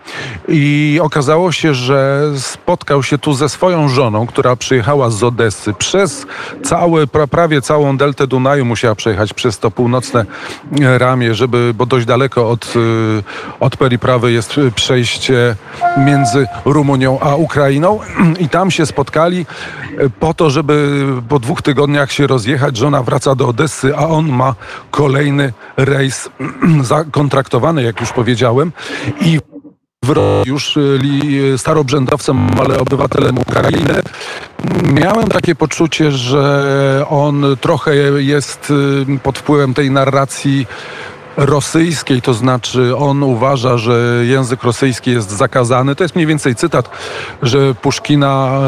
I 0.48 1.00
okazało 1.04 1.52
się, 1.52 1.74
że 1.74 2.24
spotkał 2.38 3.04
się 3.04 3.18
tu 3.18 3.34
ze 3.34 3.50
swoją 3.50 3.90
żoną, 3.90 4.28
która 4.28 4.56
przyjechała 4.56 5.10
z 5.10 5.24
Odessy. 5.24 5.74
Przez 5.74 6.26
całe, 6.64 7.08
prawie 7.08 7.62
całą 7.62 7.98
deltę 7.98 8.28
Dunaju 8.28 8.66
musiała 8.66 8.96
przejechać 8.96 9.34
przez 9.34 9.60
to 9.60 9.72
północne 9.72 10.26
ramię, 10.98 11.36
żeby 11.36 11.74
bo 11.80 11.86
dość 11.86 12.06
daleko 12.06 12.50
od, 12.50 12.76
y, 12.76 13.24
od 13.60 13.78
periprawy 13.78 14.32
jest 14.32 14.56
przejście 14.76 15.56
między 15.98 16.48
Rumunią 16.66 17.20
a 17.20 17.36
Ukrainą 17.36 18.00
i 18.40 18.50
tam 18.50 18.72
się 18.72 18.86
spotkali 18.86 19.46
y, 20.00 20.10
po 20.10 20.34
to, 20.34 20.50
żeby 20.50 21.06
po 21.30 21.40
dwóch 21.40 21.62
tygodniach 21.62 22.12
się 22.12 22.28
rozjechać. 22.28 22.78
Żona 22.78 23.04
wraca 23.04 23.36
do 23.36 23.48
Odessy, 23.48 23.96
a 23.96 24.08
on 24.08 24.30
ma 24.30 24.56
kolejny 24.92 25.54
rejs 25.78 26.30
zakontraktowany, 26.82 27.84
jak 27.84 28.00
już 28.00 28.12
powiedziałem 28.12 28.72
i 29.22 29.40
już 30.46 30.78
y, 30.78 31.58
starobrzędowcem, 31.58 32.48
ale 32.60 32.80
obywatelem 32.80 33.38
Ukrainy. 33.38 34.02
Miałem 34.94 35.28
takie 35.28 35.56
poczucie, 35.56 36.12
że 36.12 37.06
on 37.10 37.46
trochę 37.62 37.96
jest 38.18 38.74
pod 39.24 39.40
wpływem 39.40 39.74
tej 39.74 39.92
narracji 39.92 40.68
rosyjskiej, 41.38 42.22
to 42.22 42.34
znaczy 42.34 42.98
on 42.98 43.24
uważa, 43.24 43.78
że 43.78 44.24
język 44.26 44.64
rosyjski 44.64 45.12
jest 45.12 45.32
zakazany. 45.32 45.96
To 45.96 46.04
jest 46.04 46.16
mniej 46.16 46.28
więcej 46.28 46.56
cytat, 46.56 46.90
że 47.42 47.76
Puszkina 47.76 48.60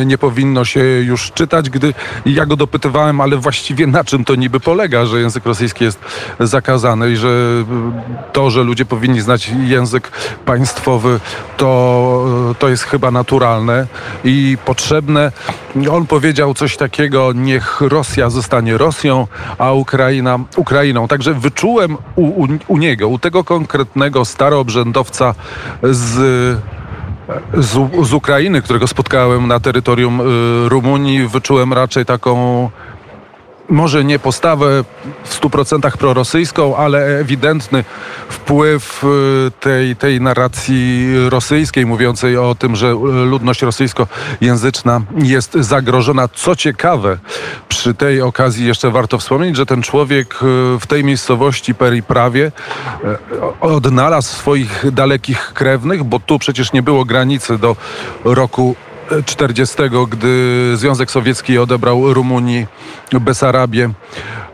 e, 0.00 0.06
nie 0.06 0.18
powinno 0.18 0.64
się 0.64 0.80
już 0.80 1.32
czytać, 1.32 1.70
gdy 1.70 1.94
ja 2.26 2.46
go 2.46 2.56
dopytywałem, 2.56 3.20
ale 3.20 3.36
właściwie 3.36 3.86
na 3.86 4.04
czym 4.04 4.24
to 4.24 4.34
niby 4.34 4.60
polega, 4.60 5.06
że 5.06 5.20
język 5.20 5.46
rosyjski 5.46 5.84
jest 5.84 6.00
zakazany 6.40 7.10
i 7.10 7.16
że 7.16 7.28
to, 8.32 8.50
że 8.50 8.62
ludzie 8.62 8.84
powinni 8.84 9.20
znać 9.20 9.50
język 9.66 10.10
państwowy, 10.44 11.20
to, 11.56 12.54
to 12.58 12.68
jest 12.68 12.82
chyba 12.84 13.10
naturalne 13.10 13.86
i 14.24 14.56
potrzebne. 14.64 15.32
On 15.90 16.06
powiedział 16.06 16.54
coś 16.54 16.76
takiego, 16.76 17.32
niech 17.32 17.80
Rosja 17.80 18.30
zostanie 18.30 18.78
Rosją, 18.78 19.26
a 19.58 19.72
Ukraina 19.72 20.38
Ukrainą. 20.56 21.08
Także 21.08 21.34
wyczułem 21.34 21.96
u, 22.16 22.44
u, 22.44 22.48
u 22.68 22.78
niego, 22.78 23.08
u 23.08 23.18
tego 23.18 23.44
konkretnego 23.44 24.24
staroobrzędowca 24.24 25.34
z 25.82 26.58
z, 27.54 28.06
z, 28.06 28.12
Ukrainy, 28.12 28.62
którego 28.62 28.86
spotkałem 28.86 29.48
na 29.48 29.60
terytorium 29.60 30.20
y, 30.20 30.68
Rumunii, 30.68 31.28
wyczułem 31.28 31.72
raczej 31.72 32.04
taką 32.04 32.70
może 33.68 34.04
nie 34.04 34.18
postawę 34.18 34.84
w 35.24 35.40
100% 35.40 35.96
prorosyjską, 35.96 36.76
ale 36.76 37.18
ewidentny 37.18 37.84
wpływ 38.28 39.04
y, 39.04 39.50
tej, 39.60 39.96
tej 39.96 40.20
narracji 40.20 41.14
rosyjskiej, 41.28 41.86
mówiącej 41.86 42.36
o 42.36 42.54
tym, 42.54 42.76
że 42.76 42.92
ludność 43.24 43.62
rosyjskojęzyczna 43.62 45.00
jest 45.16 45.54
zagrożona. 45.54 46.28
Co 46.28 46.56
ciekawe, 46.56 47.18
przy 47.68 47.94
tej 47.94 48.22
okazji 48.22 48.66
jeszcze 48.66 48.90
warto 48.90 49.18
wspomnieć, 49.18 49.56
że 49.56 49.66
ten 49.66 49.82
człowiek 49.82 50.34
y, 50.34 50.36
w 50.80 50.86
tej 50.88 51.04
miejscowości 51.04 51.74
Periprawie 51.74 52.52
y, 53.04 53.60
odnalazł 53.60 54.36
swoich 54.36 54.92
dalekich 54.92 55.52
krewnych, 55.54 56.04
bo 56.04 56.20
tu 56.20 56.38
przecież 56.38 56.72
nie 56.72 56.82
było 56.82 57.04
granicy 57.04 57.58
do 57.58 57.76
roku 58.24 58.76
40, 59.24 59.76
gdy 60.10 60.72
Związek 60.76 61.10
Sowiecki 61.10 61.58
odebrał 61.58 62.14
Rumunii 62.14 62.66
Besarabię 63.20 63.90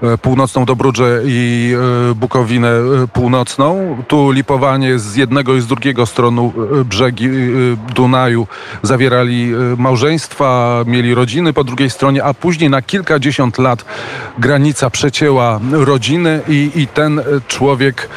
e, 0.03 0.19
północną 0.19 0.65
Dobrudże 0.65 1.21
i 1.25 1.73
e, 2.11 2.15
Bukowinę 2.15 2.69
e, 2.69 3.09
północną. 3.13 3.97
Tu 4.09 4.31
Lipowanie 4.31 4.99
z 4.99 5.17
jednego 5.17 5.55
i 5.55 5.61
z 5.61 5.67
drugiego 5.67 6.07
strony 6.07 6.51
brzegi 6.85 7.29
Dunaju 7.95 8.47
zawierali 8.83 9.53
małżeństwa, 9.79 10.83
mieli 10.87 11.15
rodziny 11.15 11.53
po 11.53 11.65
drugiej 11.65 11.91
stronie, 11.91 12.25
a 12.25 12.35
później 12.35 12.71
na 12.71 12.83
kilkadziesiąt 12.83 13.59
lat 13.59 13.85
granica 14.39 14.91
przecięła 14.91 15.61
rodziny 15.73 16.41
i, 16.49 16.71
i 16.75 16.87
ten 16.87 17.23
człowiek 17.49 18.09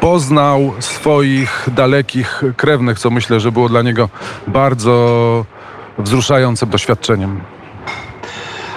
poznał 0.00 0.74
swoich 0.80 1.68
dalekich 1.72 2.42
krewnych, 2.56 2.98
co 2.98 3.10
myślę, 3.10 3.40
że 3.40 3.52
było 3.52 3.68
dla 3.68 3.82
niego 3.82 4.08
bardzo 4.46 5.44
wzruszającym 5.98 6.70
doświadczeniem. 6.70 7.40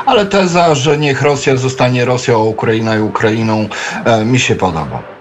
Ale 0.05 0.25
teza, 0.25 0.75
że 0.75 0.97
niech 0.97 1.21
Rosja 1.21 1.55
zostanie 1.55 2.05
Rosją, 2.05 2.35
a 2.35 2.43
Ukraina 2.43 2.95
i 2.95 2.99
Ukrainą, 2.99 3.69
e, 4.05 4.25
mi 4.25 4.39
się 4.39 4.55
podoba. 4.55 5.16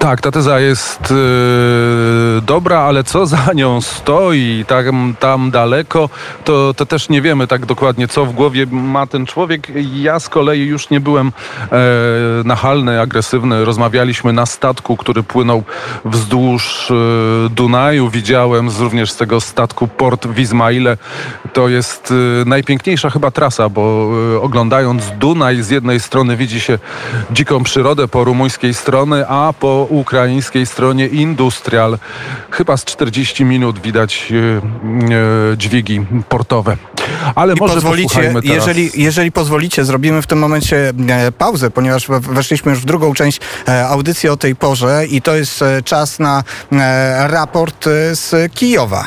Tak, 0.00 0.20
ta 0.20 0.30
teza 0.30 0.60
jest 0.60 1.10
yy, 1.10 2.42
dobra, 2.42 2.78
ale 2.78 3.04
co 3.04 3.26
za 3.26 3.52
nią 3.54 3.80
stoi 3.80 4.64
tam, 4.68 5.14
tam 5.20 5.50
daleko, 5.50 6.08
to, 6.44 6.74
to 6.74 6.86
też 6.86 7.08
nie 7.08 7.22
wiemy 7.22 7.46
tak 7.46 7.66
dokładnie, 7.66 8.08
co 8.08 8.26
w 8.26 8.32
głowie 8.32 8.66
ma 8.70 9.06
ten 9.06 9.26
człowiek. 9.26 9.68
Ja 9.94 10.20
z 10.20 10.28
kolei 10.28 10.60
już 10.60 10.90
nie 10.90 11.00
byłem 11.00 11.32
e, 11.72 11.78
nachalny, 12.44 13.00
agresywny. 13.00 13.64
Rozmawialiśmy 13.64 14.32
na 14.32 14.46
statku, 14.46 14.96
który 14.96 15.22
płynął 15.22 15.62
wzdłuż 16.04 16.90
e, 16.90 16.94
Dunaju. 17.48 18.10
Widziałem 18.10 18.70
z, 18.70 18.80
również 18.80 19.10
z 19.12 19.16
tego 19.16 19.40
statku 19.40 19.88
port 19.88 20.26
w 20.26 20.38
Izmaile. 20.38 20.96
To 21.52 21.68
jest 21.68 22.12
e, 22.42 22.44
najpiękniejsza 22.44 23.10
chyba 23.10 23.30
trasa, 23.30 23.68
bo 23.68 24.10
e, 24.36 24.40
oglądając 24.40 25.04
Dunaj 25.18 25.62
z 25.62 25.70
jednej 25.70 26.00
strony 26.00 26.36
widzi 26.36 26.60
się 26.60 26.78
dziką 27.30 27.62
przyrodę 27.62 28.08
po 28.08 28.24
rumuńskiej 28.24 28.74
strony, 28.74 29.28
a 29.28 29.52
po 29.60 29.89
ukraińskiej 29.90 30.66
stronie 30.66 31.06
Industrial. 31.06 31.98
Chyba 32.50 32.76
z 32.76 32.84
40 32.84 33.44
minut 33.44 33.78
widać 33.78 34.32
e, 34.32 34.36
e, 35.52 35.56
dźwigi 35.56 36.06
portowe. 36.28 36.76
Ale 37.34 37.54
I 37.54 37.56
może 37.56 37.74
pozwolicie, 37.74 38.34
jeżeli, 38.42 38.90
jeżeli 38.94 39.32
pozwolicie, 39.32 39.84
zrobimy 39.84 40.22
w 40.22 40.26
tym 40.26 40.38
momencie 40.38 40.92
e, 41.08 41.32
pauzę, 41.32 41.70
ponieważ 41.70 42.06
weszliśmy 42.08 42.70
już 42.70 42.80
w 42.80 42.84
drugą 42.84 43.14
część 43.14 43.40
audycji 43.88 44.28
o 44.28 44.36
tej 44.36 44.56
porze 44.56 45.06
i 45.06 45.22
to 45.22 45.34
jest 45.34 45.64
czas 45.84 46.18
na 46.18 46.44
raport 47.28 47.84
z 48.12 48.52
Kijowa. 48.54 49.04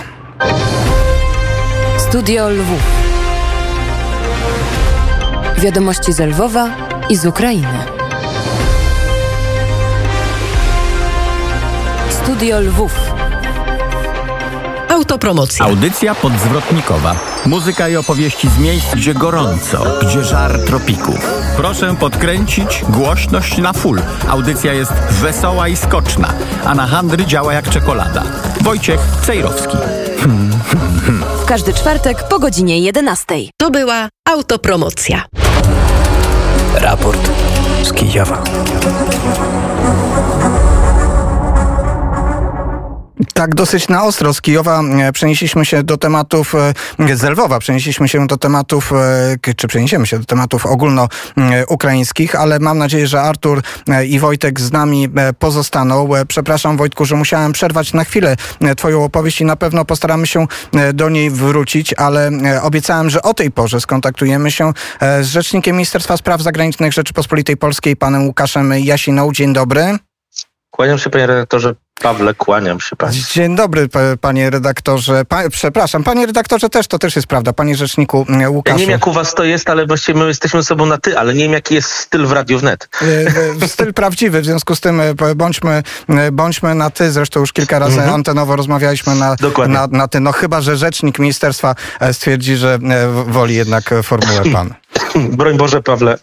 Studio 1.98 2.50
Lwów. 2.50 2.82
Wiadomości 5.58 6.14
z 6.14 6.20
Lwowa 6.20 6.70
i 7.10 7.16
z 7.16 7.26
Ukrainy. 7.26 7.93
Studio 12.24 12.60
Lwów. 12.60 13.12
Autopromocja. 14.90 15.66
Audycja 15.66 16.16
podzwrotnikowa. 16.16 17.16
Muzyka 17.46 17.90
i 17.90 17.96
opowieści 17.96 18.50
z 18.50 18.58
miejsc, 18.58 18.96
gdzie 18.96 19.14
gorąco, 19.14 19.84
gdzie 20.02 20.24
żar 20.24 20.60
tropików. 20.60 21.32
Proszę 21.58 21.96
podkręcić 22.00 22.84
głośność 22.90 23.58
na 23.58 23.74
full. 23.74 24.02
Audycja 24.28 24.74
jest 24.74 24.94
wesoła 24.94 25.68
i 25.68 25.76
skoczna, 25.76 26.34
a 26.66 26.76
na 26.76 26.88
handry 26.88 27.26
działa 27.26 27.54
jak 27.54 27.70
czekolada. 27.70 28.24
Wojciech 28.62 29.00
Cejrowski. 29.22 29.78
W 31.42 31.46
każdy 31.46 31.74
czwartek 31.74 32.24
po 32.28 32.40
godzinie 32.40 32.80
11. 32.80 33.36
To 33.58 33.72
była 33.72 34.10
autopromocja. 34.30 35.26
Raport 36.76 37.30
z 37.84 37.94
Kijowa. 37.94 38.44
Tak, 43.34 43.56
dosyć 43.56 43.88
na 43.88 44.04
ostro 44.04 44.34
z 44.34 44.42
Kijowa 44.42 44.82
e, 44.82 45.12
przenieśliśmy 45.12 45.66
się 45.66 45.84
do 45.84 45.98
tematów, 45.98 46.56
e, 46.56 47.16
z 47.16 47.24
Lwowa 47.24 47.60
przenieśliśmy 47.60 48.08
się 48.08 48.28
do 48.28 48.38
tematów, 48.38 48.94
e, 48.94 49.54
czy 49.56 49.68
przeniesiemy 49.68 50.08
się 50.08 50.20
do 50.20 50.26
tematów 50.26 50.66
ogólnoukraińskich, 50.66 52.36
ale 52.36 52.60
mam 52.60 52.78
nadzieję, 52.78 53.08
że 53.08 53.22
Artur 53.22 53.62
i 54.08 54.20
Wojtek 54.20 54.60
z 54.60 54.72
nami 54.72 55.10
pozostaną. 55.40 56.10
Przepraszam 56.28 56.78
Wojtku, 56.78 57.06
że 57.06 57.16
musiałem 57.16 57.52
przerwać 57.52 57.94
na 57.94 58.04
chwilę 58.04 58.36
twoją 58.78 59.04
opowieść 59.04 59.42
i 59.42 59.46
na 59.46 59.56
pewno 59.56 59.86
postaramy 59.86 60.28
się 60.28 60.48
do 60.94 61.10
niej 61.10 61.30
wrócić, 61.30 61.94
ale 61.94 62.32
obiecałem, 62.62 63.10
że 63.10 63.22
o 63.22 63.34
tej 63.34 63.52
porze 63.52 63.82
skontaktujemy 63.82 64.52
się 64.52 64.74
z 65.22 65.26
rzecznikiem 65.26 65.76
Ministerstwa 65.76 66.18
Spraw 66.18 66.42
Zagranicznych 66.42 66.94
Rzeczypospolitej 66.94 67.58
Polskiej, 67.58 67.96
panem 67.96 68.26
Łukaszem 68.26 68.74
Jasiną. 68.78 69.32
Dzień 69.32 69.54
dobry. 69.54 69.98
Kłaniam 70.72 70.98
się 70.98 71.10
panie 71.10 71.28
redaktorze 71.28 71.76
Pawle, 72.02 72.34
kłaniam 72.34 72.80
się. 72.80 72.96
Dzień 73.32 73.56
dobry, 73.56 73.90
panie 74.22 74.50
redaktorze. 74.50 75.26
Pa, 75.26 75.50
przepraszam, 75.50 76.04
panie 76.04 76.26
redaktorze 76.26 76.70
też, 76.70 76.88
to 76.88 77.00
też 77.00 77.16
jest 77.16 77.28
prawda. 77.28 77.54
Panie 77.54 77.76
rzeczniku 77.76 78.26
Łukaszu. 78.48 78.62
Ja 78.66 78.74
nie 78.74 78.80
wiem, 78.80 78.90
jak 78.90 79.08
u 79.08 79.14
was 79.14 79.36
to 79.36 79.44
jest, 79.44 79.70
ale 79.70 79.88
właściwie 79.88 80.20
my 80.20 80.28
jesteśmy 80.28 80.64
sobą 80.64 80.86
na 80.86 80.98
ty, 80.98 81.20
ale 81.20 81.34
nie 81.34 81.44
wiem, 81.44 81.54
jaki 81.54 81.76
jest 81.76 81.90
styl 81.92 82.26
w 82.26 82.32
Radiu 82.32 82.60
Wnet. 82.60 82.90
E, 83.02 83.06
e, 83.64 83.68
styl 83.68 83.94
prawdziwy, 83.94 84.42
w 84.42 84.46
związku 84.46 84.76
z 84.76 84.80
tym 84.80 85.02
e, 85.02 85.36
bądźmy, 85.36 85.84
bądźmy 86.32 86.76
na 86.76 86.90
ty. 86.90 87.12
Zresztą 87.12 87.40
już 87.40 87.54
kilka 87.54 87.80
razy 87.80 87.98
mhm. 87.98 88.14
antenowo 88.14 88.56
rozmawialiśmy 88.56 89.16
na, 89.16 89.36
na, 89.68 89.88
na 89.92 90.08
ty. 90.08 90.20
No 90.20 90.32
chyba, 90.32 90.62
że 90.62 90.78
rzecznik 90.78 91.20
ministerstwa 91.20 91.76
stwierdzi, 92.12 92.56
że 92.56 92.80
woli 93.28 93.56
jednak 93.56 93.94
formułę 94.04 94.42
pan. 94.54 94.74
Broń 95.38 95.58
Boże, 95.58 95.82
Pawle, 95.82 96.18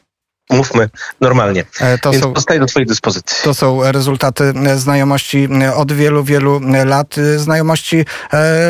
mówmy 0.50 0.90
normalnie. 1.20 1.64
E, 1.80 1.98
to 1.98 2.10
Więc 2.10 2.22
są, 2.22 2.32
do 2.58 2.66
Twojej 2.66 2.86
dyspozycji. 2.86 3.36
To 3.44 3.54
są 3.54 3.92
rezultaty 3.92 4.44
e, 4.66 4.78
znajomości 4.78 5.48
e, 5.62 5.74
od 5.74 5.92
wielu, 5.92 6.24
wielu 6.24 6.60
lat, 6.84 7.16
znajomości 7.36 8.04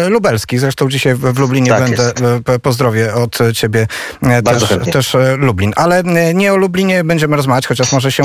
lubelskich. 0.09 0.61
Zresztą 0.61 0.89
dzisiaj 0.89 1.15
w 1.15 1.39
Lublinie 1.39 1.71
tak 1.71 1.83
będę, 1.83 2.03
jest. 2.03 2.63
pozdrowię 2.63 3.15
od 3.15 3.39
Ciebie 3.55 3.87
też, 4.45 4.65
też, 4.93 5.17
Lublin. 5.39 5.73
Ale 5.77 6.03
nie 6.35 6.53
o 6.53 6.57
Lublinie 6.57 7.05
będziemy 7.05 7.37
rozmawiać, 7.37 7.67
chociaż 7.67 7.93
może 7.93 8.13
się 8.13 8.23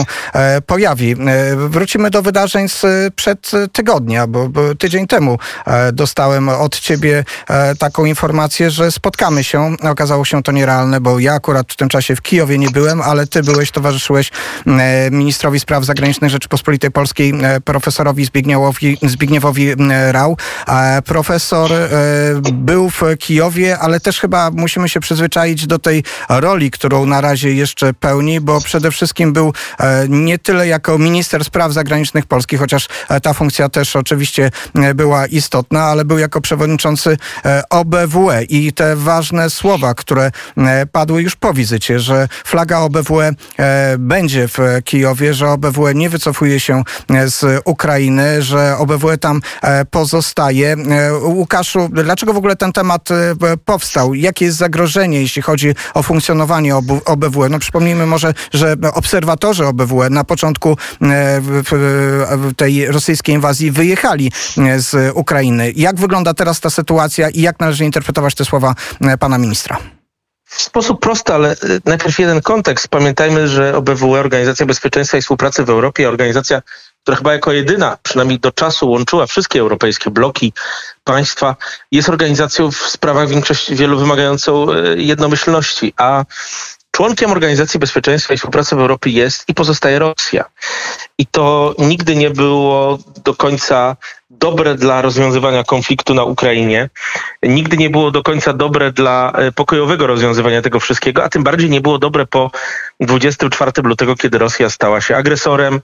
pojawi. 0.66 1.16
Wrócimy 1.56 2.10
do 2.10 2.22
wydarzeń 2.22 2.68
sprzed 2.70 3.52
tygodnia, 3.72 4.28
bo, 4.28 4.50
bo 4.50 4.76
tydzień 4.76 5.08
temu 5.08 5.40
dostałem 5.94 6.50
od 6.50 6.80
Ciebie 6.80 7.24
taką 7.80 8.06
informację, 8.06 8.72
że 8.72 8.92
spotkamy 8.92 9.44
się. 9.44 9.76
Okazało 9.92 10.26
się 10.26 10.44
to 10.44 10.52
nierealne, 10.52 11.02
bo 11.02 11.20
ja 11.20 11.34
akurat 11.34 11.74
w 11.74 11.76
tym 11.76 11.90
czasie 11.90 12.16
w 12.16 12.22
Kijowie 12.22 12.58
nie 12.58 12.70
byłem, 12.70 13.02
ale 13.02 13.28
Ty 13.28 13.44
byłeś, 13.46 13.72
towarzyszyłeś 13.72 14.32
ministrowi 15.12 15.60
spraw 15.60 15.86
zagranicznych 15.86 16.32
Rzeczypospolitej 16.32 16.92
Polskiej, 16.92 17.34
profesorowi 17.66 18.26
Zbigniewowi, 18.26 18.98
Zbigniewowi 19.02 19.74
Rał. 20.12 20.38
Profesor 21.06 21.72
był 22.54 22.90
w 22.90 23.02
Kijowie, 23.20 23.80
ale 23.80 24.00
też 24.00 24.20
chyba 24.20 24.52
musimy 24.52 24.90
się 24.90 25.00
przyzwyczaić 25.00 25.68
do 25.68 25.80
tej 25.80 26.04
roli, 26.30 26.72
którą 26.72 27.06
na 27.06 27.22
razie 27.22 27.54
jeszcze 27.54 27.94
pełni, 27.94 28.42
bo 28.42 28.62
przede 28.62 28.92
wszystkim 28.92 29.34
był 29.34 29.54
nie 30.10 30.40
tyle 30.40 30.68
jako 30.68 30.98
minister 30.98 31.46
spraw 31.46 31.74
zagranicznych 31.74 32.26
Polski, 32.26 32.58
chociaż 32.58 32.88
ta 33.24 33.34
funkcja 33.34 33.70
też 33.70 33.96
oczywiście 33.96 34.52
była 34.96 35.26
istotna, 35.26 35.84
ale 35.84 36.06
był 36.06 36.18
jako 36.18 36.42
przewodniczący 36.42 37.18
OBWE 37.70 38.44
i 38.44 38.74
te 38.74 38.96
ważne 38.96 39.50
słowa, 39.50 39.94
które 39.94 40.32
padły 40.92 41.22
już 41.22 41.36
po 41.36 41.54
wizycie, 41.54 42.00
że 42.00 42.28
flaga 42.46 42.78
OBWE 42.78 43.32
będzie 44.00 44.48
w 44.48 44.58
Kijowie, 44.84 45.34
że 45.34 45.50
OBWE 45.50 45.96
nie 45.96 46.10
wycofuje 46.10 46.60
się 46.60 46.84
z 47.26 47.62
Ukrainy, 47.66 48.42
że 48.42 48.78
OBWE 48.78 49.18
tam 49.18 49.42
pozostaje. 49.92 50.76
Łukaszu, 51.22 51.90
dlaczego 51.92 52.34
w 52.34 52.38
ogóle 52.38 52.56
ten 52.56 52.74
temat 52.74 53.10
powstał? 53.66 54.14
Jakie 54.14 54.46
jest 54.46 54.58
zagrożenie, 54.58 55.22
jeśli 55.22 55.42
chodzi 55.42 55.76
o 55.94 56.04
funkcjonowanie 56.04 56.76
OBWE? 57.06 57.50
No 57.50 57.60
przypomnijmy 57.60 58.06
może, 58.06 58.34
że 58.54 58.76
obserwatorzy 58.94 59.66
OBWE 59.66 60.10
na 60.10 60.24
początku 60.24 60.78
tej 62.58 62.88
rosyjskiej 62.88 63.36
inwazji 63.36 63.72
wyjechali 63.72 64.32
z 64.78 65.12
Ukrainy. 65.16 65.72
Jak 65.76 66.00
wygląda 66.00 66.34
teraz 66.34 66.60
ta 66.60 66.70
sytuacja 66.70 67.30
i 67.30 67.42
jak 67.42 67.60
należy 67.60 67.86
interpretować 67.86 68.36
te 68.36 68.46
słowa 68.46 68.76
pana 69.20 69.38
ministra? 69.38 69.78
W 70.56 70.62
sposób 70.62 71.00
prosty, 71.00 71.34
ale 71.34 71.52
y, 71.52 71.82
najpierw 71.86 72.20
jeden 72.20 72.42
kontekst. 72.42 72.88
Pamiętajmy, 72.88 73.48
że 73.48 73.76
OBWE, 73.76 74.20
Organizacja 74.20 74.66
Bezpieczeństwa 74.66 75.18
i 75.18 75.22
Współpracy 75.22 75.64
w 75.66 75.70
Europie, 75.70 76.10
organizacja, 76.10 76.62
która 77.04 77.18
chyba 77.18 77.34
jako 77.34 77.52
jedyna, 77.52 77.98
przynajmniej 78.04 78.40
do 78.40 78.52
czasu, 78.52 78.90
łączyła 78.90 79.26
wszystkie 79.26 79.60
europejskie 79.60 80.10
bloki 80.10 80.54
państwa, 81.04 81.56
jest 81.92 82.10
organizacją 82.10 82.72
w 82.72 82.78
sprawach 82.78 83.30
większości 83.30 83.76
wielu 83.76 84.00
wymagającą 84.00 84.72
y, 84.72 84.96
jednomyślności, 84.98 85.94
a 85.98 86.26
Członkiem 86.96 87.32
Organizacji 87.32 87.80
Bezpieczeństwa 87.80 88.34
i 88.34 88.38
Współpracy 88.38 88.76
w 88.76 88.80
Europie 88.80 89.10
jest 89.10 89.50
i 89.50 89.54
pozostaje 89.54 90.00
Rosja. 90.00 90.46
I 91.18 91.28
to 91.28 91.76
nigdy 91.78 92.16
nie 92.16 92.30
było 92.30 93.00
do 93.24 93.36
końca 93.36 93.96
dobre 94.46 94.76
dla 94.76 95.02
rozwiązywania 95.02 95.64
konfliktu 95.64 96.14
na 96.14 96.24
Ukrainie. 96.24 96.90
Nigdy 97.44 97.78
nie 97.78 97.90
było 97.90 98.12
do 98.12 98.24
końca 98.24 98.54
dobre 98.54 98.92
dla 98.92 99.32
e, 99.32 99.52
pokojowego 99.52 100.08
rozwiązywania 100.08 100.62
tego 100.62 100.80
wszystkiego, 100.80 101.24
a 101.24 101.30
tym 101.30 101.44
bardziej 101.44 101.70
nie 101.70 101.82
było 101.82 101.98
dobre 101.98 102.26
po 102.26 102.52
24 103.00 103.72
lutego, 103.84 104.16
kiedy 104.16 104.38
Rosja 104.38 104.70
stała 104.70 105.02
się 105.02 105.16
agresorem, 105.16 105.82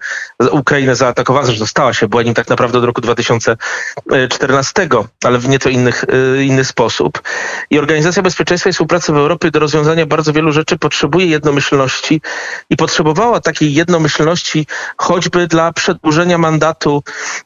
Ukrainę 0.51 0.95
zaatakowała, 0.95 1.45
zresztą 1.45 1.65
stała 1.65 1.93
się, 1.93 2.07
była 2.07 2.23
nim 2.23 2.33
tak 2.33 2.49
naprawdę 2.49 2.77
od 2.77 2.83
roku 2.83 3.01
2014, 3.01 4.87
ale 5.23 5.39
w 5.39 5.49
nieco 5.49 5.69
innych, 5.69 6.03
e, 6.37 6.43
inny 6.43 6.65
sposób. 6.65 7.21
I 7.69 7.79
Organizacja 7.79 8.23
Bezpieczeństwa 8.23 8.69
i 8.69 8.73
Współpracy 8.73 9.13
w 9.13 9.15
Europie 9.15 9.51
do 9.51 9.59
rozwiązania 9.59 10.05
bardzo 10.05 10.33
wielu 10.33 10.51
rzeczy 10.51 10.77
potrzebuje 10.77 11.25
jednomyślności 11.25 12.21
i 12.69 12.77
potrzebowała 12.77 13.39
takiej 13.39 13.73
jednomyślności 13.73 14.67
choćby 14.97 15.47
dla 15.47 15.73
przedłużenia 15.73 16.37
mandatu 16.37 17.03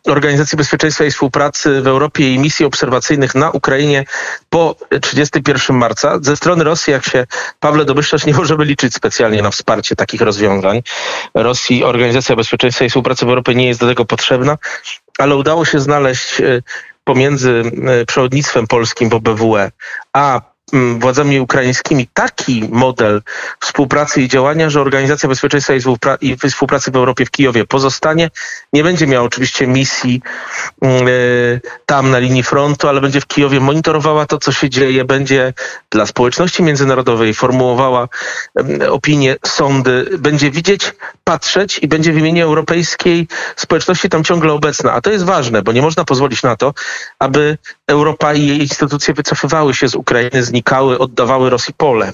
Organizacji 0.08 0.58
Bezpieczeństwa 0.58 1.06
i 1.06 1.12
Współpracy 1.12 1.82
w 1.82 1.88
Europie 1.88 2.34
i 2.34 2.40
misji 2.40 2.66
obserwacyjnych 2.66 3.36
na 3.36 3.52
Ukrainie 3.52 4.06
po 4.50 4.76
31 5.02 5.78
marca. 5.78 6.20
Ze 6.22 6.36
strony 6.36 6.64
Rosji, 6.64 6.94
jak 6.94 7.06
się 7.06 7.28
Pawle 7.60 7.86
domyślasz, 7.86 8.26
nie 8.26 8.34
możemy 8.34 8.66
liczyć 8.66 8.94
specjalnie 8.94 9.42
na 9.42 9.52
wsparcie 9.56 9.96
takich 9.96 10.22
rozwiązań. 10.22 10.82
Rosji 11.34 11.84
Organizacja 11.84 12.36
Bezpieczeństwa 12.36 12.86
i 12.86 12.90
Współpracy 12.90 13.26
w 13.26 13.30
Europie 13.30 13.56
nie 13.56 13.68
jest 13.68 13.80
do 13.80 13.88
tego 13.88 14.06
potrzebna, 14.06 14.58
ale 15.18 15.36
udało 15.36 15.66
się 15.66 15.80
znaleźć 15.80 16.42
e, 16.42 16.62
pomiędzy 17.04 17.64
e, 17.88 18.06
przewodnictwem 18.06 18.68
polskim 18.68 19.10
w 19.10 19.14
OBWE 19.14 19.72
a 20.14 20.42
władzami 21.00 21.40
ukraińskimi 21.40 22.08
taki 22.14 22.70
model 22.72 23.22
współpracy 23.60 24.22
i 24.22 24.28
działania, 24.28 24.70
że 24.70 24.82
Organizacja 24.82 25.30
Bezpieczeństwa 25.30 25.74
i 26.22 26.38
Współpracy 26.50 26.92
w 26.92 26.96
Europie 26.96 27.26
w 27.26 27.32
Kijowie 27.32 27.66
pozostanie. 27.66 28.30
Nie 28.74 28.84
będzie 28.84 29.08
miała 29.08 29.26
oczywiście 29.26 29.68
misji 29.68 30.22
mm, 30.82 31.08
e, 31.08 31.12
tam 31.86 32.12
na 32.12 32.20
linii 32.20 32.44
frontu, 32.44 32.88
ale 32.88 33.02
będzie 33.02 33.22
w 33.22 33.28
Kijowie 33.28 33.60
monitorowała 33.60 34.26
to, 34.26 34.38
co 34.38 34.52
się 34.52 34.70
dzieje, 34.70 35.06
będzie 35.06 35.54
dla 35.90 36.06
społeczności 36.06 36.64
międzynarodowej 36.64 37.34
formułowała 37.34 38.08
mm, 38.56 38.92
opinie, 38.92 39.36
sądy, 39.46 40.10
będzie 40.20 40.52
widzieć, 40.52 40.94
patrzeć 41.24 41.80
i 41.80 41.88
będzie 41.88 42.14
w 42.14 42.18
imieniu 42.18 42.44
europejskiej 42.46 43.28
społeczności 43.56 44.10
tam 44.10 44.24
ciągle 44.24 44.54
obecna. 44.54 44.94
A 44.94 45.02
to 45.02 45.12
jest 45.12 45.26
ważne, 45.26 45.62
bo 45.62 45.72
nie 45.72 45.82
można 45.82 46.06
pozwolić 46.06 46.44
na 46.44 46.56
to, 46.56 46.74
aby 47.20 47.58
Europa 47.88 48.34
i 48.34 48.48
jej 48.48 48.60
instytucje 48.60 49.14
wycofywały 49.14 49.74
się 49.74 49.88
z 49.88 49.96
Ukrainy, 49.96 50.44
znikały, 50.44 51.00
oddawały 51.00 51.50
Rosji 51.50 51.74
pole. 51.74 52.14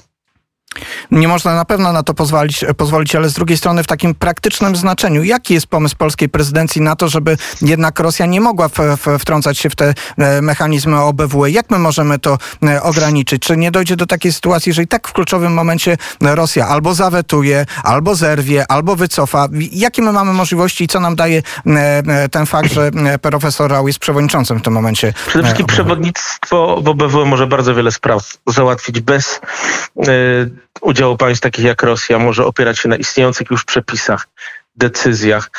Nie 1.10 1.28
można 1.28 1.54
na 1.54 1.64
pewno 1.64 1.92
na 1.92 2.02
to 2.02 2.14
pozwolić, 2.14 2.64
pozwolić, 2.76 3.14
ale 3.14 3.28
z 3.28 3.32
drugiej 3.32 3.58
strony 3.58 3.82
w 3.82 3.86
takim 3.86 4.14
praktycznym 4.14 4.76
znaczeniu, 4.76 5.22
jaki 5.22 5.54
jest 5.54 5.66
pomysł 5.66 5.96
polskiej 5.96 6.28
prezydencji 6.28 6.80
na 6.80 6.96
to, 6.96 7.08
żeby 7.08 7.36
jednak 7.62 8.00
Rosja 8.00 8.26
nie 8.26 8.40
mogła 8.40 8.68
w, 8.68 8.74
w, 8.78 9.18
wtrącać 9.18 9.58
się 9.58 9.70
w 9.70 9.76
te 9.76 9.94
e, 10.18 10.42
mechanizmy 10.42 11.00
OBWE? 11.00 11.50
Jak 11.50 11.70
my 11.70 11.78
możemy 11.78 12.18
to 12.18 12.38
e, 12.62 12.82
ograniczyć? 12.82 13.42
Czy 13.42 13.56
nie 13.56 13.70
dojdzie 13.70 13.96
do 13.96 14.06
takiej 14.06 14.32
sytuacji, 14.32 14.72
że 14.72 14.82
i 14.82 14.86
tak 14.86 15.08
w 15.08 15.12
kluczowym 15.12 15.54
momencie 15.54 15.96
Rosja 16.20 16.68
albo 16.68 16.94
zawetuje, 16.94 17.66
albo 17.84 18.14
zerwie, 18.14 18.70
albo 18.70 18.96
wycofa? 18.96 19.48
Jakie 19.72 20.02
my 20.02 20.12
mamy 20.12 20.32
możliwości 20.32 20.84
i 20.84 20.88
co 20.88 21.00
nam 21.00 21.16
daje 21.16 21.42
e, 21.66 22.28
ten 22.28 22.46
fakt, 22.46 22.72
że 22.72 22.90
profesor 23.22 23.70
Rał 23.70 23.86
jest 23.86 23.98
przewodniczącym 23.98 24.58
w 24.58 24.62
tym 24.62 24.72
momencie? 24.72 25.14
Przede 25.26 25.44
wszystkim 25.44 25.66
przewodnictwo 25.66 26.80
w 26.82 26.88
OBWE 26.88 27.24
może 27.24 27.46
bardzo 27.46 27.74
wiele 27.74 27.92
spraw 27.92 28.36
załatwić 28.46 29.00
bez 29.00 29.40
udziału 30.80 31.16
państw 31.16 31.42
takich 31.42 31.64
jak 31.64 31.82
Rosja 31.82 32.18
może 32.18 32.46
opierać 32.46 32.78
się 32.78 32.88
na 32.88 32.96
istniejących 32.96 33.50
już 33.50 33.64
przepisach, 33.64 34.28
decyzjach. 34.76 35.50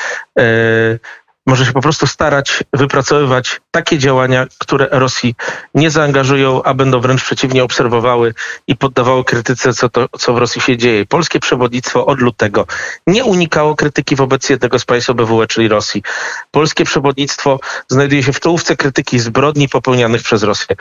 Może 1.47 1.65
się 1.65 1.71
po 1.71 1.81
prostu 1.81 2.07
starać 2.07 2.63
wypracowywać 2.73 3.61
takie 3.71 3.97
działania, 3.97 4.45
które 4.59 4.87
Rosji 4.91 5.35
nie 5.75 5.91
zaangażują, 5.91 6.63
a 6.63 6.73
będą 6.73 6.99
wręcz 6.99 7.23
przeciwnie 7.23 7.63
obserwowały 7.63 8.33
i 8.67 8.75
poddawały 8.75 9.23
krytyce, 9.23 9.73
co, 9.73 9.89
to, 9.89 10.09
co 10.19 10.33
w 10.33 10.37
Rosji 10.37 10.61
się 10.61 10.77
dzieje. 10.77 11.05
Polskie 11.05 11.39
przewodnictwo 11.39 12.05
od 12.05 12.19
lutego 12.19 12.67
nie 13.07 13.23
unikało 13.23 13.75
krytyki 13.75 14.15
wobec 14.15 14.49
jednego 14.49 14.79
z 14.79 14.85
państw 14.85 15.09
OBWE, 15.09 15.47
czyli 15.47 15.67
Rosji. 15.67 16.03
Polskie 16.51 16.85
przewodnictwo 16.85 17.59
znajduje 17.87 18.23
się 18.23 18.33
w 18.33 18.39
czołówce 18.39 18.75
krytyki 18.75 19.19
zbrodni 19.19 19.69
popełnianych 19.69 20.23
przez 20.23 20.43
Rosję 20.43 20.75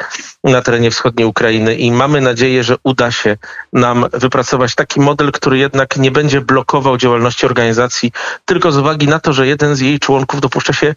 na 0.44 0.62
terenie 0.62 0.90
wschodniej 0.90 1.26
Ukrainy 1.26 1.74
i 1.74 1.92
mamy 1.92 2.20
nadzieję, 2.20 2.64
że 2.64 2.76
uda 2.82 3.10
się 3.10 3.36
nam 3.72 4.06
wypracować 4.12 4.74
taki 4.74 5.00
model, 5.00 5.32
który 5.32 5.58
jednak 5.58 5.96
nie 5.96 6.10
będzie 6.10 6.40
blokował 6.40 6.96
działalności 6.96 7.46
organizacji 7.46 8.12
tylko 8.44 8.72
z 8.72 8.78
uwagi 8.78 9.08
na 9.08 9.20
to, 9.20 9.32
że 9.32 9.46
jeden 9.46 9.76
z 9.76 9.80
jej 9.80 9.98
członków 9.98 10.40
do 10.40 10.51
dopuszcza 10.52 10.72
się 10.72 10.94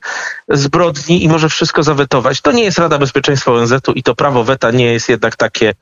zbrodni 0.50 1.24
i 1.24 1.30
może 1.30 1.50
wszystko 1.50 1.84
zawetować. 1.84 2.41
To 2.41 2.52
nie 2.52 2.63
jest 2.63 2.78
Rada 2.78 2.98
Bezpieczeństwa 2.98 3.52
ONZ-u 3.52 3.91
i 3.91 4.04
to 4.04 4.15
prawo 4.15 4.44
weta 4.44 4.72
nie 4.72 4.94
jest 4.94 5.10
jednak 5.10 5.36
takie 5.36 5.70
e, 5.70 5.74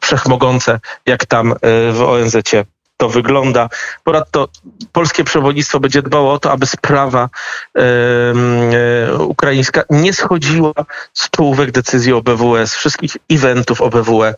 wszechmogące, 0.00 0.80
jak 1.06 1.26
tam 1.26 1.52
e, 1.52 1.56
w 1.92 2.02
ONZ-cie 2.02 2.64
to 2.96 3.08
wygląda. 3.08 3.68
Ponadto 4.04 4.48
polskie 4.92 5.24
przewodnictwo 5.24 5.80
będzie 5.80 6.02
dbało 6.02 6.32
o 6.32 6.38
to, 6.38 6.52
aby 6.52 6.66
sprawa 6.66 7.28
e, 7.78 9.14
ukraińska 9.18 9.84
nie 9.90 10.12
schodziła 10.12 10.72
z 11.12 11.30
czołówek 11.30 11.70
decyzji 11.70 12.12
OBWE, 12.12 12.66
z 12.66 12.74
wszystkich 12.74 13.16
eventów 13.30 13.80
OBWE, 13.80 14.34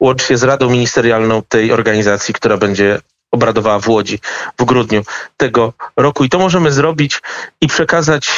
łącznie 0.00 0.36
z 0.36 0.42
Radą 0.42 0.70
Ministerialną 0.70 1.42
tej 1.48 1.72
organizacji, 1.72 2.34
która 2.34 2.56
będzie 2.56 3.00
obradowała 3.30 3.80
w 3.80 3.88
Łodzi 3.88 4.18
w 4.58 4.64
grudniu 4.64 5.02
tego 5.36 5.72
roku. 5.96 6.24
I 6.24 6.28
to 6.28 6.38
możemy 6.38 6.72
zrobić 6.72 7.22
i 7.60 7.68
przekazać 7.68 8.30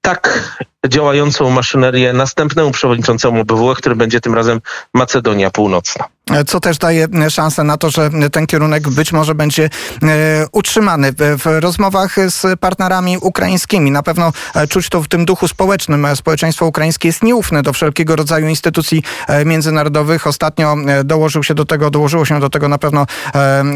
tak 0.00 0.54
działającą 0.88 1.50
maszynerię 1.50 2.12
następnemu 2.12 2.70
przewodniczącemu 2.70 3.40
OBWE, 3.40 3.74
który 3.74 3.96
będzie 3.96 4.20
tym 4.20 4.34
razem 4.34 4.60
Macedonia 4.94 5.50
Północna 5.50 6.04
co 6.46 6.60
też 6.60 6.78
daje 6.78 7.06
szansę 7.30 7.64
na 7.64 7.76
to, 7.76 7.90
że 7.90 8.10
ten 8.32 8.46
kierunek 8.46 8.88
być 8.88 9.12
może 9.12 9.34
będzie 9.34 9.64
e, 10.02 10.46
utrzymany. 10.52 11.12
W 11.18 11.60
rozmowach 11.60 12.16
z 12.28 12.60
partnerami 12.60 13.18
ukraińskimi 13.18 13.90
na 13.90 14.02
pewno 14.02 14.32
e, 14.54 14.66
czuć 14.66 14.88
to 14.88 15.02
w 15.02 15.08
tym 15.08 15.24
duchu 15.24 15.48
społecznym. 15.48 16.06
Społeczeństwo 16.14 16.66
ukraińskie 16.66 17.08
jest 17.08 17.22
nieufne 17.22 17.62
do 17.62 17.72
wszelkiego 17.72 18.16
rodzaju 18.16 18.48
instytucji 18.48 19.02
e, 19.28 19.44
międzynarodowych. 19.44 20.26
Ostatnio 20.26 20.76
dołożył 21.04 21.42
się 21.42 21.54
do 21.54 21.64
tego, 21.64 21.90
dołożyło 21.90 22.24
się 22.24 22.40
do 22.40 22.50
tego 22.50 22.68
na 22.68 22.78
pewno 22.78 23.06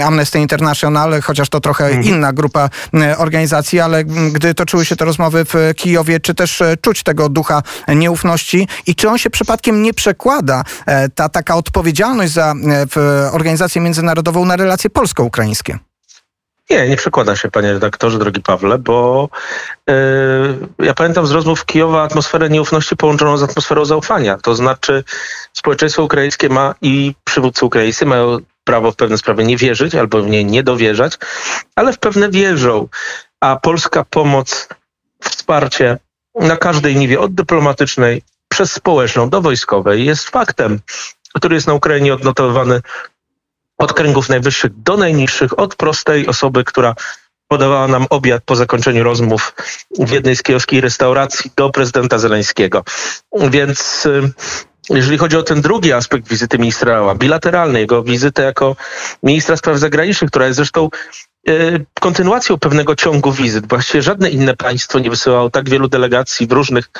Amnesty 0.04 0.38
International, 0.38 1.22
chociaż 1.22 1.48
to 1.48 1.60
trochę 1.60 1.86
mhm. 1.86 2.04
inna 2.04 2.32
grupa 2.32 2.70
organizacji, 3.16 3.80
ale 3.80 4.04
gdy 4.04 4.54
toczyły 4.54 4.84
się 4.84 4.96
te 4.96 5.04
rozmowy 5.04 5.44
w 5.44 5.54
Kijowie, 5.76 6.20
czy 6.20 6.34
też 6.34 6.62
czuć 6.80 7.02
tego 7.02 7.28
ducha 7.28 7.62
nieufności 7.88 8.68
i 8.86 8.94
czy 8.94 9.08
on 9.08 9.18
się 9.18 9.30
przypadkiem 9.30 9.82
nie 9.82 9.94
przekłada, 9.94 10.64
ta 11.14 11.28
taka 11.28 11.54
odpowiedzialność 11.56 12.32
za 12.32 12.45
przekłada 12.54 12.86
w 12.90 13.28
organizację 13.32 13.82
międzynarodową 13.82 14.44
na 14.44 14.56
relacje 14.56 14.90
polsko-ukraińskie? 14.90 15.78
Nie, 16.70 16.88
nie 16.88 16.96
przekłada 16.96 17.36
się, 17.36 17.50
panie 17.50 17.72
redaktorze, 17.72 18.18
drogi 18.18 18.42
Pawle, 18.42 18.78
bo 18.78 19.28
yy, 19.88 19.94
ja 20.78 20.94
pamiętam 20.94 21.26
z 21.26 21.30
rozmów 21.30 21.64
Kijowa 21.64 22.02
atmosferę 22.02 22.50
nieufności 22.50 22.96
połączoną 22.96 23.36
z 23.36 23.42
atmosferą 23.42 23.84
zaufania. 23.84 24.38
To 24.38 24.54
znaczy 24.54 25.04
społeczeństwo 25.52 26.02
ukraińskie 26.02 26.48
ma 26.48 26.74
i 26.82 27.14
przywódcy 27.24 27.64
ukraińscy 27.64 28.06
mają 28.06 28.38
prawo 28.64 28.92
w 28.92 28.96
pewne 28.96 29.18
sprawy 29.18 29.44
nie 29.44 29.56
wierzyć 29.56 29.94
albo 29.94 30.22
w 30.22 30.26
nie 30.26 30.44
nie 30.44 30.62
dowierzać, 30.62 31.18
ale 31.76 31.92
w 31.92 31.98
pewne 31.98 32.30
wierzą. 32.30 32.88
A 33.40 33.56
polska 33.56 34.04
pomoc, 34.04 34.68
wsparcie 35.20 35.98
na 36.34 36.56
każdej 36.56 36.96
niwie, 36.96 37.20
od 37.20 37.34
dyplomatycznej 37.34 38.22
przez 38.48 38.72
społeczną 38.72 39.30
do 39.30 39.42
wojskowej 39.42 40.04
jest 40.04 40.28
faktem, 40.28 40.80
który 41.36 41.54
jest 41.54 41.66
na 41.66 41.74
Ukrainie 41.74 42.14
odnotowywany 42.14 42.80
od 43.78 43.92
kręgów 43.92 44.28
najwyższych 44.28 44.82
do 44.82 44.96
najniższych, 44.96 45.58
od 45.58 45.76
prostej 45.76 46.26
osoby, 46.26 46.64
która 46.64 46.94
podawała 47.48 47.88
nam 47.88 48.06
obiad 48.10 48.42
po 48.44 48.56
zakończeniu 48.56 49.04
rozmów 49.04 49.54
w 49.98 50.10
jednej 50.10 50.36
z 50.36 50.42
kijowskiej 50.42 50.80
restauracji 50.80 51.50
do 51.56 51.70
prezydenta 51.70 52.18
Zeleńskiego. 52.18 52.84
Więc 53.50 54.06
y, 54.06 54.32
jeżeli 54.90 55.18
chodzi 55.18 55.36
o 55.36 55.42
ten 55.42 55.60
drugi 55.60 55.92
aspekt 55.92 56.28
wizyty 56.28 56.58
ministra 56.58 57.14
bilateralnej, 57.14 57.80
jego 57.80 58.02
wizytę 58.02 58.42
jako 58.42 58.76
ministra 59.22 59.56
spraw 59.56 59.78
zagranicznych, 59.78 60.30
która 60.30 60.46
jest 60.46 60.56
zresztą 60.56 60.88
y, 61.48 61.84
kontynuacją 62.00 62.58
pewnego 62.58 62.96
ciągu 62.96 63.32
wizyt. 63.32 63.68
Właściwie 63.68 64.02
żadne 64.02 64.30
inne 64.30 64.56
państwo 64.56 64.98
nie 64.98 65.10
wysyłało 65.10 65.50
tak 65.50 65.68
wielu 65.68 65.88
delegacji 65.88 66.46
w 66.46 66.52
różnych 66.52 66.90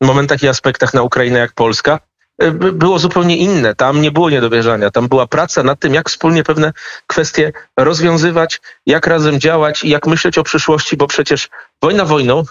momentach 0.00 0.42
i 0.42 0.48
aspektach 0.48 0.94
na 0.94 1.02
Ukrainę 1.02 1.38
jak 1.38 1.52
Polska. 1.52 2.00
E, 2.38 2.50
było 2.52 2.98
zupełnie 2.98 3.36
inne. 3.36 3.74
Tam 3.74 4.00
nie 4.00 4.10
było 4.10 4.30
niedowierzania. 4.30 4.90
Tam 4.90 5.08
była 5.08 5.26
praca 5.26 5.62
nad 5.62 5.80
tym, 5.80 5.94
jak 5.94 6.08
wspólnie 6.08 6.44
pewne 6.44 6.72
kwestie 7.06 7.52
rozwiązywać, 7.76 8.60
jak 8.86 9.06
razem 9.06 9.40
działać 9.40 9.84
i 9.84 9.88
jak 9.88 10.06
myśleć 10.06 10.38
o 10.38 10.44
przyszłości, 10.44 10.96
bo 10.96 11.06
przecież 11.06 11.48
wojna 11.82 12.04
wojną, 12.04 12.44